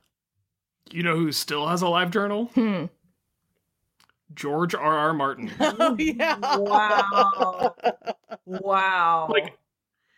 You 0.90 1.02
know 1.02 1.16
who 1.16 1.32
still 1.32 1.68
has 1.68 1.82
a 1.82 1.88
live 1.88 2.10
journal? 2.10 2.46
Hmm. 2.54 2.86
George 4.34 4.74
R. 4.74 4.98
R. 4.98 5.12
Martin. 5.12 5.50
Oh 5.60 5.96
yeah. 5.98 6.36
Wow. 6.58 7.74
Wow. 8.46 9.28
like 9.30 9.56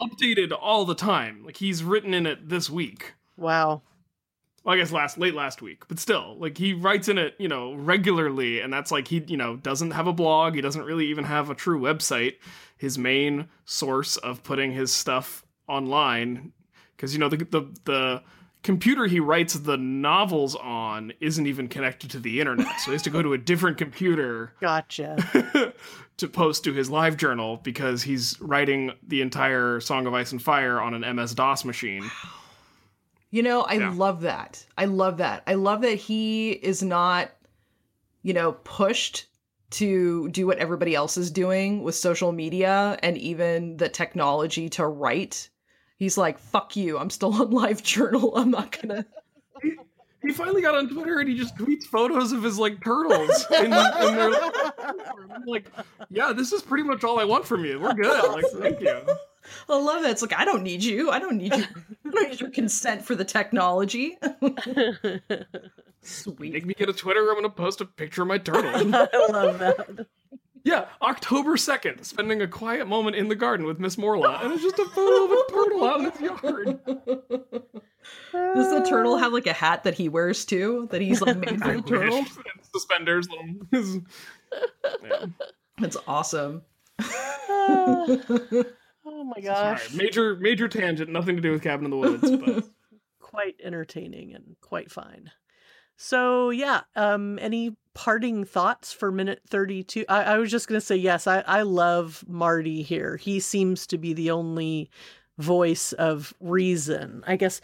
updated 0.00 0.52
all 0.58 0.84
the 0.84 0.94
time. 0.94 1.44
Like 1.44 1.56
he's 1.56 1.82
written 1.82 2.14
in 2.14 2.26
it 2.26 2.48
this 2.48 2.68
week. 2.70 3.14
Wow. 3.36 3.82
Well, 4.64 4.74
I 4.74 4.78
guess 4.78 4.92
last 4.92 5.18
late 5.18 5.34
last 5.34 5.60
week, 5.60 5.86
but 5.88 5.98
still, 5.98 6.36
like 6.38 6.56
he 6.56 6.72
writes 6.72 7.08
in 7.08 7.18
it, 7.18 7.34
you 7.38 7.48
know, 7.48 7.74
regularly, 7.74 8.60
and 8.60 8.72
that's 8.72 8.90
like 8.90 9.08
he, 9.08 9.22
you 9.26 9.36
know, 9.36 9.56
doesn't 9.56 9.90
have 9.90 10.06
a 10.06 10.12
blog. 10.12 10.54
He 10.54 10.62
doesn't 10.62 10.84
really 10.84 11.06
even 11.08 11.24
have 11.24 11.50
a 11.50 11.54
true 11.54 11.78
website. 11.78 12.36
His 12.78 12.96
main 12.96 13.48
source 13.66 14.16
of 14.16 14.42
putting 14.42 14.72
his 14.72 14.90
stuff 14.90 15.44
online, 15.68 16.52
because 16.96 17.12
you 17.12 17.18
know 17.20 17.28
the 17.28 17.36
the 17.38 17.68
the 17.84 18.22
computer 18.62 19.06
he 19.06 19.20
writes 19.20 19.54
the 19.54 19.76
novels 19.76 20.54
on 20.56 21.12
isn't 21.20 21.46
even 21.46 21.68
connected 21.68 22.10
to 22.10 22.18
the 22.18 22.40
internet, 22.40 22.66
so 22.80 22.86
he 22.86 22.92
has 22.92 23.02
to 23.02 23.10
go 23.10 23.20
to 23.22 23.34
a 23.34 23.38
different 23.38 23.76
computer 23.76 24.54
Gotcha. 24.60 25.72
to 26.16 26.28
post 26.28 26.64
to 26.64 26.72
his 26.72 26.88
live 26.88 27.16
journal 27.18 27.58
because 27.62 28.02
he's 28.02 28.40
writing 28.40 28.92
the 29.06 29.20
entire 29.20 29.80
Song 29.80 30.06
of 30.06 30.14
Ice 30.14 30.32
and 30.32 30.42
Fire 30.42 30.80
on 30.80 30.94
an 30.94 31.16
MS 31.16 31.34
DOS 31.34 31.64
machine. 31.66 32.10
You 33.30 33.42
know, 33.42 33.62
I 33.62 33.74
Yeah. 33.74 33.92
love 33.94 34.20
that. 34.22 34.64
I 34.78 34.84
love 34.86 35.18
that. 35.18 35.42
I 35.46 35.54
love 35.54 35.82
that 35.82 35.96
he 35.96 36.52
is 36.52 36.82
not, 36.82 37.32
you 38.22 38.32
know, 38.32 38.52
pushed 38.52 39.26
to 39.70 40.28
do 40.28 40.46
what 40.46 40.58
everybody 40.58 40.94
else 40.94 41.16
is 41.16 41.30
doing 41.32 41.82
with 41.82 41.96
social 41.96 42.30
media 42.32 42.96
and 43.02 43.18
even 43.18 43.76
the 43.76 43.88
technology 43.88 44.68
to 44.70 44.86
write. 44.86 45.50
He's 46.04 46.18
like, 46.18 46.38
fuck 46.38 46.76
you. 46.76 46.98
I'm 46.98 47.08
still 47.08 47.32
on 47.32 47.50
live 47.50 47.82
journal. 47.82 48.36
I'm 48.36 48.50
not 48.50 48.78
gonna. 48.78 49.06
He 50.22 50.32
finally 50.32 50.62
got 50.62 50.74
on 50.74 50.88
Twitter 50.88 51.18
and 51.18 51.28
he 51.28 51.36
just 51.36 51.54
tweets 51.54 51.84
photos 51.84 52.32
of 52.32 52.42
his 52.42 52.58
like 52.58 52.82
turtles 52.82 53.46
in, 53.58 53.64
in 53.66 53.70
their. 53.70 54.30
I'm 55.30 55.44
like, 55.44 55.70
yeah, 56.08 56.32
this 56.32 56.50
is 56.50 56.62
pretty 56.62 56.82
much 56.82 57.04
all 57.04 57.20
I 57.20 57.24
want 57.24 57.46
from 57.46 57.62
you. 57.66 57.78
We're 57.78 57.92
good. 57.92 58.32
Like, 58.32 58.46
thank 58.58 58.80
you. 58.80 59.02
I 59.68 59.76
love 59.78 60.00
that. 60.00 60.12
It's 60.12 60.22
like, 60.22 60.32
I 60.32 60.46
don't 60.46 60.62
need 60.62 60.82
you. 60.82 61.10
I 61.10 61.18
don't 61.18 61.36
need 61.36 61.54
you. 61.54 61.64
I 62.06 62.10
don't 62.10 62.30
need 62.30 62.40
your 62.40 62.48
consent 62.48 63.04
for 63.04 63.14
the 63.14 63.24
technology. 63.26 64.16
Sweet. 66.00 66.54
Make 66.54 66.64
me 66.64 66.72
get 66.72 66.88
a 66.88 66.94
Twitter. 66.94 67.28
I'm 67.28 67.34
gonna 67.34 67.50
post 67.50 67.82
a 67.82 67.84
picture 67.84 68.22
of 68.22 68.28
my 68.28 68.38
turtle. 68.38 68.94
I 68.94 69.26
love 69.30 69.58
that. 69.58 70.06
Yeah, 70.64 70.86
October 71.02 71.56
second, 71.56 72.04
spending 72.04 72.40
a 72.42 72.48
quiet 72.48 72.88
moment 72.88 73.16
in 73.16 73.28
the 73.28 73.34
garden 73.34 73.66
with 73.66 73.78
Miss 73.78 73.96
Morla, 73.96 74.42
and 74.42 74.52
it's 74.52 74.62
just 74.62 74.78
a 74.78 74.86
photo 74.86 75.24
of 75.24 75.30
a 75.30 75.52
turtle 75.52 75.84
out 75.84 76.00
in 76.00 76.10
his 76.10 76.20
yard. 76.20 76.80
Does 78.32 78.70
the 78.70 78.84
turtle 78.88 79.16
have 79.16 79.32
like 79.32 79.46
a 79.46 79.52
hat 79.52 79.84
that 79.84 79.94
he 79.94 80.08
wears 80.08 80.44
too? 80.44 80.88
That 80.90 81.00
he's 81.00 81.20
like 81.20 81.36
made 81.36 81.58
for 81.58 81.70
I 81.70 81.76
the 81.76 81.82
turtle? 81.82 82.24
Suspenders. 82.72 83.28
Little, 83.28 84.02
yeah. 85.04 85.26
That's 85.78 85.96
awesome. 86.06 86.62
Ah. 86.98 88.06
oh 89.06 89.24
my 89.24 89.40
gosh. 89.40 89.90
right, 89.90 89.94
major 89.94 90.36
major 90.36 90.68
tangent, 90.68 91.10
nothing 91.10 91.36
to 91.36 91.42
do 91.42 91.52
with 91.52 91.62
Cabin 91.62 91.84
in 91.84 91.90
the 91.90 91.96
Woods, 91.96 92.30
but 92.30 92.64
quite 93.20 93.56
entertaining 93.62 94.34
and 94.34 94.56
quite 94.60 94.90
fine. 94.90 95.30
So 95.96 96.50
yeah, 96.50 96.82
um, 96.96 97.38
any 97.40 97.76
parting 97.94 98.44
thoughts 98.44 98.92
for 98.92 99.12
minute 99.12 99.40
thirty-two? 99.48 100.04
I, 100.08 100.22
I 100.24 100.38
was 100.38 100.50
just 100.50 100.68
gonna 100.68 100.80
say 100.80 100.96
yes. 100.96 101.26
I 101.26 101.40
I 101.40 101.62
love 101.62 102.24
Marty 102.26 102.82
here. 102.82 103.16
He 103.16 103.40
seems 103.40 103.86
to 103.88 103.98
be 103.98 104.12
the 104.12 104.30
only 104.30 104.90
voice 105.38 105.92
of 105.94 106.34
reason. 106.40 107.22
I 107.26 107.36
guess 107.36 107.60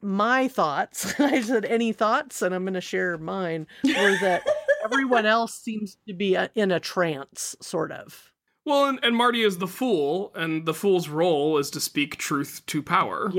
my 0.00 0.48
thoughts. 0.48 1.14
I 1.20 1.40
said 1.40 1.64
any 1.64 1.92
thoughts, 1.92 2.42
and 2.42 2.54
I'm 2.54 2.64
gonna 2.64 2.80
share 2.80 3.16
mine. 3.18 3.66
Were 3.84 4.18
that 4.20 4.42
everyone 4.84 5.26
else 5.38 5.54
seems 5.54 5.96
to 6.08 6.14
be 6.14 6.36
uh, 6.36 6.48
in 6.54 6.72
a 6.72 6.80
trance, 6.80 7.54
sort 7.60 7.92
of. 7.92 8.32
well, 8.64 8.86
and, 8.86 8.98
and 9.04 9.16
Marty 9.16 9.42
is 9.42 9.58
the 9.58 9.68
fool, 9.68 10.32
and 10.34 10.66
the 10.66 10.74
fool's 10.74 11.08
role 11.08 11.58
is 11.58 11.70
to 11.70 11.80
speak 11.80 12.16
truth 12.16 12.62
to 12.66 12.82
power. 12.82 13.30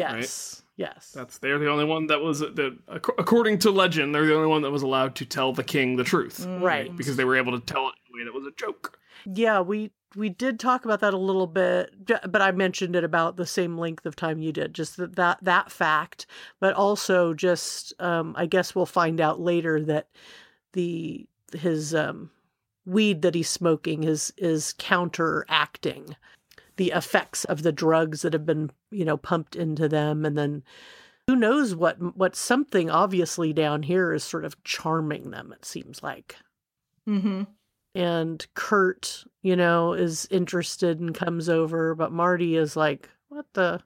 Right? 0.59 0.62
Yes. 0.75 0.89
Yes. 0.95 1.11
That's 1.13 1.37
they're 1.37 1.59
the 1.59 1.69
only 1.69 1.85
one 1.85 2.07
that 2.07 2.21
was 2.21 2.39
that 2.39 2.77
according 2.87 3.59
to 3.59 3.71
legend, 3.71 4.13
they're 4.13 4.25
the 4.25 4.35
only 4.35 4.47
one 4.47 4.61
that 4.63 4.71
was 4.71 4.81
allowed 4.81 5.15
to 5.15 5.25
tell 5.25 5.53
the 5.53 5.63
king 5.63 5.95
the 5.97 6.03
truth 6.03 6.45
Right. 6.47 6.95
because 6.95 7.15
they 7.15 7.25
were 7.25 7.35
able 7.37 7.51
to 7.59 7.65
tell 7.65 7.89
it 7.89 7.93
in 8.09 8.15
a 8.15 8.17
way 8.17 8.25
that 8.25 8.33
was 8.33 8.47
a 8.47 8.55
joke. 8.57 8.97
Yeah, 9.25 9.61
we 9.61 9.91
we 10.15 10.29
did 10.29 10.59
talk 10.59 10.85
about 10.85 10.99
that 11.01 11.13
a 11.13 11.17
little 11.17 11.47
bit, 11.47 11.91
but 12.29 12.41
I 12.41 12.51
mentioned 12.51 12.95
it 12.95 13.03
about 13.03 13.35
the 13.35 13.45
same 13.47 13.77
length 13.77 14.05
of 14.05 14.15
time 14.15 14.39
you 14.39 14.51
did, 14.51 14.73
just 14.73 14.97
that 14.97 15.15
that, 15.15 15.39
that 15.43 15.71
fact, 15.71 16.25
but 16.59 16.73
also 16.73 17.33
just 17.33 17.93
um, 17.99 18.33
I 18.37 18.45
guess 18.47 18.73
we'll 18.75 18.85
find 18.87 19.21
out 19.21 19.39
later 19.39 19.79
that 19.83 20.07
the 20.73 21.27
his 21.55 21.93
um, 21.93 22.31
weed 22.85 23.21
that 23.21 23.35
he's 23.35 23.49
smoking 23.49 24.03
is 24.03 24.33
is 24.37 24.73
counteracting 24.79 26.15
the 26.77 26.91
effects 26.91 27.45
of 27.45 27.63
the 27.63 27.71
drugs 27.71 28.21
that 28.21 28.33
have 28.33 28.45
been 28.45 28.71
you 28.91 29.05
know 29.05 29.17
pumped 29.17 29.55
into 29.55 29.87
them, 29.87 30.25
and 30.25 30.37
then 30.37 30.63
who 31.27 31.35
knows 31.35 31.75
what 31.75 32.17
what 32.17 32.35
something 32.35 32.89
obviously 32.89 33.53
down 33.53 33.83
here 33.83 34.13
is 34.13 34.23
sort 34.23 34.45
of 34.45 34.61
charming 34.63 35.31
them. 35.31 35.53
It 35.53 35.65
seems 35.65 36.03
like 36.03 36.35
Mm-hmm. 37.07 37.43
and 37.95 38.47
Kurt, 38.53 39.25
you 39.41 39.57
know, 39.57 39.91
is 39.93 40.25
interested 40.31 41.01
and 41.01 41.13
comes 41.13 41.49
over, 41.49 41.95
but 41.95 42.13
Marty 42.13 42.55
is 42.55 42.77
like, 42.77 43.09
"What 43.27 43.45
the 43.53 43.81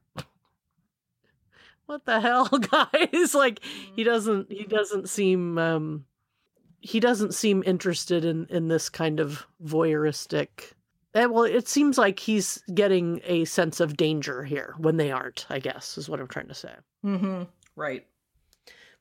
What 1.88 2.06
the 2.06 2.20
hell, 2.20 2.46
guys?" 2.50 3.34
like 3.34 3.62
he 3.96 4.04
doesn't 4.04 4.52
he 4.52 4.66
doesn't 4.66 5.10
seem 5.10 5.58
um 5.58 6.06
he 6.80 7.00
doesn't 7.00 7.34
seem 7.34 7.64
interested 7.66 8.24
in 8.24 8.46
in 8.50 8.68
this 8.68 8.90
kind 8.90 9.20
of 9.20 9.48
voyeuristic 9.64 10.74
well, 11.14 11.44
it 11.44 11.68
seems 11.68 11.98
like 11.98 12.20
he's 12.20 12.62
getting 12.74 13.22
a 13.24 13.46
sense 13.46 13.80
of 13.80 13.98
danger 13.98 14.44
here 14.44 14.76
when 14.78 14.98
they 14.98 15.12
aren't, 15.12 15.46
I 15.50 15.60
guess, 15.60 15.98
is 15.98 16.10
what 16.10 16.20
I'm 16.20 16.28
trying 16.28 16.50
to 16.50 16.54
say. 16.54 16.74
Mm-hmm. 17.06 17.44
Right. 17.76 18.06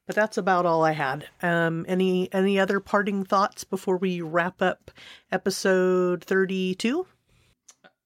But 0.06 0.14
that's 0.14 0.38
about 0.38 0.66
all 0.66 0.84
I 0.84 0.92
had. 0.92 1.28
Um, 1.42 1.84
any 1.88 2.32
any 2.32 2.60
other 2.60 2.78
parting 2.78 3.24
thoughts 3.24 3.64
before 3.64 3.96
we 3.96 4.20
wrap 4.20 4.62
up 4.62 4.92
episode 5.32 6.24
thirty 6.24 6.76
two? 6.76 7.06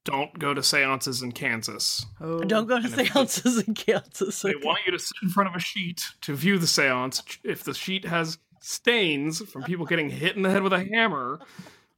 Don't 0.06 0.38
go 0.38 0.54
to 0.54 0.62
seances 0.62 1.20
in 1.20 1.32
Kansas. 1.32 2.06
Oh. 2.20 2.40
Don't 2.40 2.66
go 2.66 2.80
to 2.80 2.86
and 2.86 3.00
if 3.00 3.12
seances 3.12 3.62
in 3.62 3.74
Kansas. 3.74 4.40
They 4.40 4.54
want 4.54 4.80
you 4.86 4.92
to 4.92 4.98
sit 4.98 5.16
in 5.22 5.28
front 5.28 5.50
of 5.50 5.54
a 5.54 5.60
sheet 5.60 6.02
to 6.22 6.34
view 6.34 6.58
the 6.58 6.66
seance. 6.66 7.22
If 7.44 7.64
the 7.64 7.74
sheet 7.74 8.06
has 8.06 8.38
stains 8.60 9.42
from 9.50 9.64
people 9.64 9.84
getting 9.84 10.08
hit 10.08 10.36
in 10.36 10.42
the 10.42 10.50
head 10.50 10.62
with 10.62 10.72
a 10.72 10.84
hammer 10.84 11.40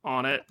on 0.05 0.27
it, 0.27 0.43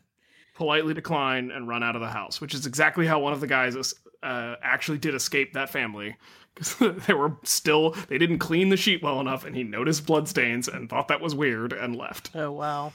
politely 0.62 0.94
decline 0.94 1.50
and 1.50 1.68
run 1.68 1.82
out 1.82 1.96
of 1.96 2.02
the 2.02 2.08
house, 2.08 2.40
which 2.40 2.54
is 2.54 2.68
exactly 2.68 3.08
how 3.08 3.18
one 3.18 3.34
of 3.34 3.42
the 3.42 3.48
guys 3.48 3.96
uh, 4.22 4.54
actually 4.62 5.00
did 5.00 5.16
escape 5.16 5.54
that 5.54 5.70
family. 5.70 6.16
Because 6.54 6.76
they 7.08 7.14
were 7.14 7.38
still, 7.44 7.96
they 8.10 8.18
didn't 8.18 8.40
clean 8.40 8.68
the 8.68 8.76
sheet 8.76 9.02
well 9.02 9.22
enough, 9.22 9.46
and 9.46 9.56
he 9.56 9.64
noticed 9.64 10.06
bloodstains 10.06 10.68
and 10.68 10.90
thought 10.90 11.08
that 11.08 11.22
was 11.22 11.34
weird 11.34 11.72
and 11.72 11.96
left. 11.96 12.30
Oh 12.36 12.52
wow. 12.52 12.92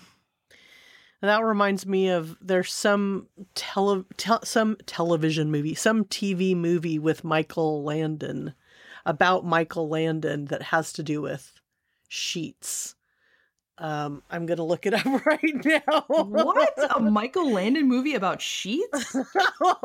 That 1.22 1.42
reminds 1.42 1.87
me 1.87 2.11
of 2.11 2.37
there's 2.42 2.70
some 2.70 3.29
tele, 3.55 4.05
tel 4.18 4.44
some 4.44 4.76
television 4.85 5.50
movie, 5.50 5.74
some 5.74 6.05
TV 6.05 6.55
movie 6.55 6.98
with 6.98 7.24
Michael 7.24 7.83
Landon 7.83 8.52
about 9.07 9.46
Michael 9.46 9.88
Landon 9.88 10.44
that 10.46 10.61
has 10.64 10.92
to 10.92 11.02
do 11.02 11.22
with 11.22 11.55
sheets. 12.09 12.94
Um, 13.79 14.23
I'm 14.31 14.47
gonna 14.47 14.65
look 14.65 14.87
it 14.87 14.95
up 14.95 15.05
right 15.27 15.65
now. 15.65 16.05
What? 16.09 16.97
A 16.97 17.01
Michael 17.11 17.51
Landon 17.53 17.87
movie 17.89 18.15
about 18.15 18.41
sheets? 18.41 19.15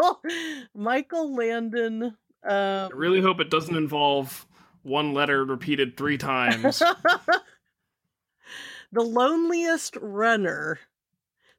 Michael 0.75 1.35
Landon. 1.35 2.15
I 2.47 2.85
Um, 2.87 2.91
really 2.95 3.21
hope 3.21 3.39
it 3.39 3.49
doesn't 3.49 3.75
involve 3.75 4.45
one 4.83 5.13
letter 5.13 5.43
repeated 5.45 5.97
three 5.97 6.17
times. 6.17 6.81
the 8.91 9.01
loneliest 9.01 9.95
runner. 10.01 10.79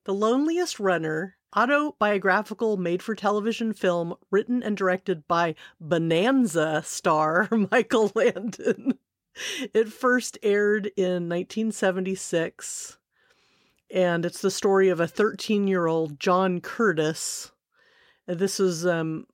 The 0.05 0.14
loneliest 0.14 0.81
runner. 0.81 1.37
Autobiographical 1.55 2.79
made 2.79 3.03
for 3.03 3.14
television 3.14 3.75
film 3.75 4.14
written 4.31 4.62
and 4.62 4.75
directed 4.75 5.29
by 5.29 5.55
Bonanza 5.81 6.83
star 6.85 7.47
Michael 7.71 8.11
Landon. 8.14 8.99
It 9.73 9.92
first 9.92 10.38
aired 10.42 10.87
in 10.97 11.29
1976, 11.29 12.99
and 13.90 14.25
it's 14.25 14.40
the 14.42 14.51
story 14.51 14.88
of 14.88 15.01
a 15.01 15.09
13 15.09 15.66
year 15.66 15.87
old 15.87 16.21
John 16.21 16.61
Curtis. 16.61 17.53
This 18.27 18.61
is 18.61 18.87
um, 18.87 19.27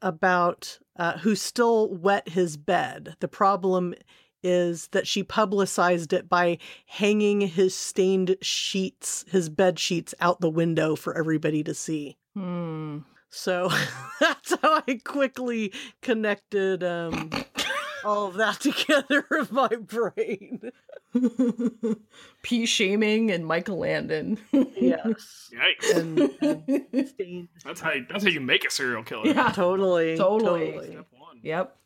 about 0.00 0.78
uh, 0.96 1.18
who 1.18 1.34
still 1.34 1.92
wet 1.94 2.28
his 2.28 2.56
bed. 2.56 3.16
The 3.20 3.28
problem 3.28 3.94
is 4.42 4.88
that 4.88 5.06
she 5.06 5.22
publicized 5.22 6.12
it 6.12 6.28
by 6.28 6.58
hanging 6.86 7.42
his 7.42 7.74
stained 7.74 8.36
sheets, 8.42 9.24
his 9.30 9.48
bed 9.48 9.78
sheets, 9.78 10.14
out 10.20 10.40
the 10.40 10.50
window 10.50 10.96
for 10.96 11.16
everybody 11.16 11.62
to 11.62 11.74
see. 11.74 12.16
Hmm. 12.34 12.98
So 13.28 13.70
that's 14.20 14.54
how 14.60 14.82
I 14.86 15.00
quickly 15.04 15.72
connected 16.02 16.82
um, 16.84 17.30
all 18.04 18.28
of 18.28 18.34
that 18.34 18.60
together 18.60 19.24
in 19.30 19.48
my 19.50 19.68
brain. 19.68 20.70
P 22.42 22.66
shaming 22.66 23.30
and 23.30 23.46
Michael 23.46 23.78
Landon. 23.78 24.38
Yes. 24.52 25.50
Yikes! 25.54 25.96
And, 25.96 26.20
and 26.92 27.08
stained. 27.08 27.48
That's 27.64 27.80
how 27.80 27.92
you, 27.92 28.06
that's 28.08 28.24
how 28.24 28.30
you 28.30 28.40
make 28.40 28.64
a 28.64 28.70
serial 28.70 29.02
killer. 29.02 29.26
yeah. 29.26 29.50
Totally. 29.52 30.16
Totally. 30.16 30.78
Step 30.90 31.06
one. 31.10 31.38
Yep. 31.42 31.76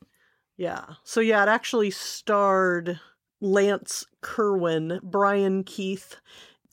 Yeah. 0.57 0.85
So 1.05 1.21
yeah, 1.21 1.43
it 1.43 1.49
actually 1.49 1.91
starred 1.91 3.01
Lance 3.41 4.07
Kerwin, 4.23 5.01
Brian 5.03 5.65
Keith, 5.65 6.17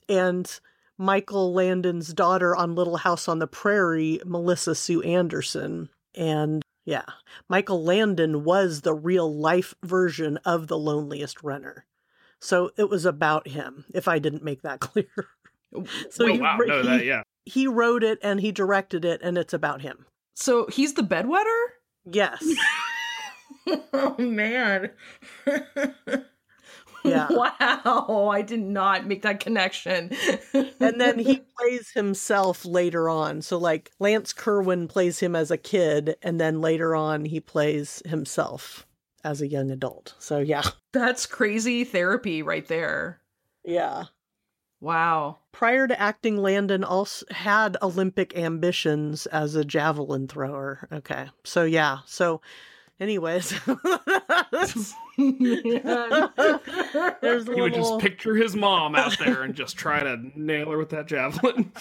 and 0.08 0.60
Michael 0.96 1.52
Landon's 1.52 2.12
daughter 2.14 2.54
on 2.54 2.74
Little 2.74 2.96
House 2.98 3.28
on 3.28 3.40
the 3.40 3.46
Prairie, 3.46 4.20
Melissa 4.24 4.74
Sue 4.74 5.02
Anderson. 5.02 5.88
And 6.14 6.63
yeah, 6.84 7.04
Michael 7.48 7.82
Landon 7.82 8.44
was 8.44 8.82
the 8.82 8.94
real 8.94 9.32
life 9.32 9.74
version 9.82 10.38
of 10.44 10.68
the 10.68 10.78
loneliest 10.78 11.42
runner. 11.42 11.86
So 12.40 12.70
it 12.76 12.90
was 12.90 13.06
about 13.06 13.48
him, 13.48 13.86
if 13.94 14.06
I 14.06 14.18
didn't 14.18 14.44
make 14.44 14.62
that 14.62 14.80
clear. 14.80 15.06
So 16.10 16.24
oh 16.24 16.32
he, 16.32 16.40
wow! 16.40 16.58
No, 16.58 16.82
he, 16.82 16.88
that 16.88 17.04
yeah. 17.04 17.22
he 17.44 17.66
wrote 17.66 18.04
it 18.04 18.18
and 18.22 18.40
he 18.40 18.52
directed 18.52 19.04
it, 19.04 19.20
and 19.22 19.36
it's 19.38 19.54
about 19.54 19.82
him. 19.82 20.06
So 20.34 20.66
he's 20.66 20.94
the 20.94 21.02
bedwetter? 21.02 21.64
Yes. 22.04 22.44
oh 23.92 24.16
man. 24.18 24.90
Yeah. 27.04 27.28
Wow, 27.60 28.28
I 28.32 28.40
did 28.42 28.60
not 28.62 29.06
make 29.06 29.22
that 29.22 29.40
connection. 29.40 30.10
and 30.54 31.00
then 31.00 31.18
he 31.18 31.42
plays 31.58 31.90
himself 31.90 32.64
later 32.64 33.08
on. 33.08 33.42
So 33.42 33.58
like 33.58 33.90
Lance 34.00 34.32
Kerwin 34.32 34.88
plays 34.88 35.20
him 35.20 35.36
as 35.36 35.50
a 35.50 35.58
kid, 35.58 36.16
and 36.22 36.40
then 36.40 36.60
later 36.60 36.94
on 36.96 37.24
he 37.26 37.40
plays 37.40 38.02
himself 38.06 38.86
as 39.22 39.42
a 39.42 39.46
young 39.48 39.70
adult. 39.70 40.14
So 40.18 40.38
yeah, 40.38 40.62
That's 40.92 41.26
crazy 41.26 41.84
therapy 41.84 42.42
right 42.42 42.66
there. 42.66 43.20
yeah. 43.64 44.04
Wow. 44.80 45.38
Prior 45.52 45.86
to 45.88 45.98
acting, 45.98 46.36
Landon 46.36 46.84
also 46.84 47.24
had 47.30 47.76
Olympic 47.80 48.36
ambitions 48.36 49.24
as 49.26 49.54
a 49.54 49.64
javelin 49.64 50.28
thrower. 50.28 50.88
Okay, 50.92 51.26
so 51.44 51.64
yeah, 51.64 51.98
so. 52.06 52.40
Anyways, 53.00 53.50
there's 55.16 55.16
He 55.16 55.80
would 57.60 57.74
just 57.74 57.98
picture 57.98 58.36
his 58.36 58.54
mom 58.54 58.94
out 58.94 59.18
there 59.18 59.42
and 59.42 59.54
just 59.54 59.76
try 59.76 60.02
to 60.02 60.18
nail 60.36 60.70
her 60.70 60.78
with 60.78 60.90
that 60.90 61.06
javelin. 61.06 61.72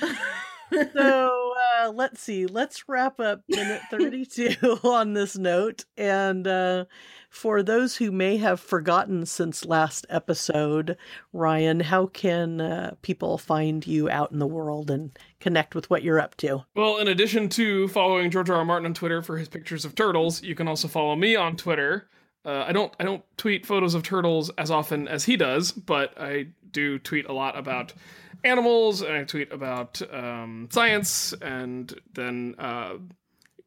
so 0.92 1.49
uh, 1.80 1.90
let's 1.90 2.20
see. 2.20 2.46
Let's 2.46 2.88
wrap 2.88 3.20
up 3.20 3.42
minute 3.48 3.82
32 3.90 4.80
on 4.84 5.14
this 5.14 5.36
note. 5.36 5.84
And 5.96 6.46
uh, 6.46 6.84
for 7.28 7.62
those 7.62 7.96
who 7.96 8.10
may 8.10 8.36
have 8.38 8.60
forgotten 8.60 9.26
since 9.26 9.64
last 9.64 10.06
episode, 10.08 10.96
Ryan, 11.32 11.80
how 11.80 12.06
can 12.06 12.60
uh, 12.60 12.94
people 13.02 13.38
find 13.38 13.86
you 13.86 14.10
out 14.10 14.32
in 14.32 14.38
the 14.38 14.46
world 14.46 14.90
and 14.90 15.16
connect 15.38 15.74
with 15.74 15.88
what 15.90 16.02
you're 16.02 16.20
up 16.20 16.36
to? 16.38 16.64
Well, 16.74 16.98
in 16.98 17.08
addition 17.08 17.48
to 17.50 17.88
following 17.88 18.30
George 18.30 18.50
R. 18.50 18.56
R. 18.56 18.64
Martin 18.64 18.86
on 18.86 18.94
Twitter 18.94 19.22
for 19.22 19.38
his 19.38 19.48
pictures 19.48 19.84
of 19.84 19.94
turtles, 19.94 20.42
you 20.42 20.54
can 20.54 20.68
also 20.68 20.88
follow 20.88 21.16
me 21.16 21.36
on 21.36 21.56
Twitter. 21.56 22.08
Uh, 22.44 22.64
I 22.66 22.72
don't 22.72 22.92
I 22.98 23.04
don't 23.04 23.22
tweet 23.36 23.66
photos 23.66 23.94
of 23.94 24.02
turtles 24.02 24.50
as 24.56 24.70
often 24.70 25.08
as 25.08 25.24
he 25.24 25.36
does, 25.36 25.72
but 25.72 26.18
I 26.18 26.48
do 26.70 26.98
tweet 26.98 27.26
a 27.26 27.32
lot 27.32 27.58
about 27.58 27.92
animals, 28.44 29.02
and 29.02 29.12
I 29.14 29.24
tweet 29.24 29.52
about 29.52 30.00
um, 30.12 30.68
science, 30.70 31.32
and 31.40 31.92
then 32.12 32.54
uh, 32.58 32.94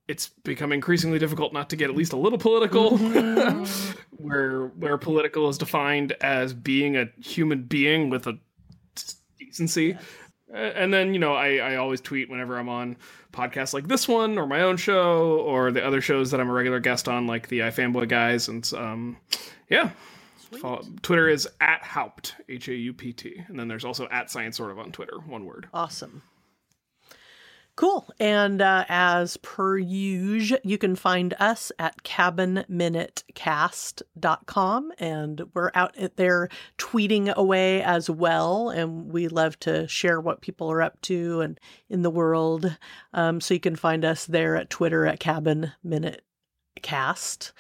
it's 0.07 0.29
become 0.43 0.71
increasingly 0.71 1.19
difficult 1.19 1.53
not 1.53 1.69
to 1.69 1.75
get 1.75 1.89
at 1.89 1.95
least 1.95 2.13
a 2.13 2.17
little 2.17 2.39
political, 2.39 2.97
where 4.12 4.67
where 4.67 4.97
political 4.97 5.49
is 5.49 5.57
defined 5.57 6.13
as 6.21 6.53
being 6.53 6.97
a 6.97 7.05
human 7.21 7.63
being 7.63 8.09
with 8.09 8.27
a 8.27 8.38
decency. 9.39 9.97
And 10.53 10.93
then, 10.93 11.13
you 11.13 11.19
know, 11.19 11.33
I, 11.33 11.55
I 11.55 11.75
always 11.77 11.99
tweet 11.99 12.29
whenever 12.29 12.59
I'm 12.59 12.69
on 12.69 12.97
podcasts 13.31 13.73
like 13.73 13.88
this 13.88 14.07
one 14.07 14.38
or 14.38 14.45
my 14.45 14.62
own 14.62 14.77
show 14.77 15.39
or 15.39 15.71
the 15.71 15.83
other 15.83 15.99
shows 15.99 16.29
that 16.29 16.39
I'm 16.39 16.49
a 16.49 16.53
regular 16.53 16.79
guest 16.79 17.07
on, 17.07 17.25
like 17.25 17.47
the 17.47 17.59
iFanboy 17.62 18.07
guys. 18.07 18.47
And 18.47 18.69
um, 18.75 19.17
yeah. 19.67 19.89
Follow, 20.60 20.84
Twitter 21.02 21.30
is 21.30 21.48
at 21.62 21.84
Haupt, 21.84 22.36
H 22.50 22.68
A 22.68 22.76
U 22.76 22.94
P 22.94 23.13
T. 23.13 23.44
And 23.48 23.60
then 23.60 23.68
there's 23.68 23.86
also 23.86 24.08
at 24.10 24.32
Science 24.32 24.58
Sort 24.58 24.72
of 24.72 24.80
on 24.80 24.92
Twitter, 24.92 25.20
one 25.26 25.46
word. 25.46 25.68
Awesome. 25.74 26.24
Cool. 27.76 28.08
And 28.20 28.62
uh, 28.62 28.86
as 28.88 29.36
per 29.38 29.80
usual, 29.80 30.60
you 30.63 30.78
can 30.78 30.96
find 30.96 31.34
us 31.39 31.72
at 31.80 32.04
cabinminutecast.com. 32.04 34.92
And 35.00 35.42
we're 35.56 35.72
out 35.74 35.96
there 36.16 36.50
tweeting 36.78 37.34
away 37.34 37.82
as 37.82 38.12
well. 38.12 38.70
And 38.70 39.12
we 39.12 39.28
love 39.28 39.60
to 39.62 39.88
share 39.88 40.22
what 40.22 40.42
people 40.42 40.72
are 40.72 40.84
up 40.84 41.02
to 41.04 41.39
and 41.42 41.60
in 41.89 42.04
the 42.04 42.12
world. 42.12 42.78
Um, 43.13 43.42
so 43.42 43.56
you 43.56 43.60
can 43.60 43.76
find 43.76 44.06
us 44.06 44.28
there 44.28 44.56
at 44.56 44.70
Twitter 44.70 45.08
at 45.08 45.20
Cabin 45.20 45.72
Minute 45.84 46.24
Cast 46.84 47.54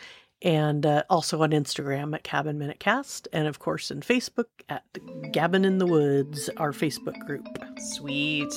and 0.43 0.85
uh, 0.85 1.03
also 1.09 1.41
on 1.41 1.51
Instagram 1.51 2.13
at 2.13 2.23
Cabin 2.23 2.59
Minute 2.59 2.79
Cast, 2.79 3.27
and 3.33 3.47
of 3.47 3.59
course 3.59 3.89
in 3.89 4.01
Facebook 4.01 4.45
at 4.69 4.83
Cabin 5.31 5.65
in 5.65 5.77
the 5.77 5.87
Woods, 5.87 6.49
our 6.57 6.71
Facebook 6.71 7.17
group. 7.25 7.47
Sweet. 7.95 8.53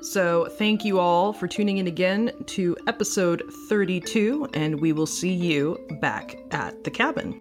So, 0.00 0.46
thank 0.58 0.84
you 0.84 1.00
all 1.00 1.32
for 1.32 1.48
tuning 1.48 1.78
in 1.78 1.88
again 1.88 2.30
to 2.46 2.76
episode 2.86 3.42
32, 3.68 4.48
and 4.54 4.80
we 4.80 4.92
will 4.92 5.06
see 5.06 5.32
you 5.32 5.76
back 6.00 6.36
at 6.52 6.84
the 6.84 6.90
cabin. 6.90 7.40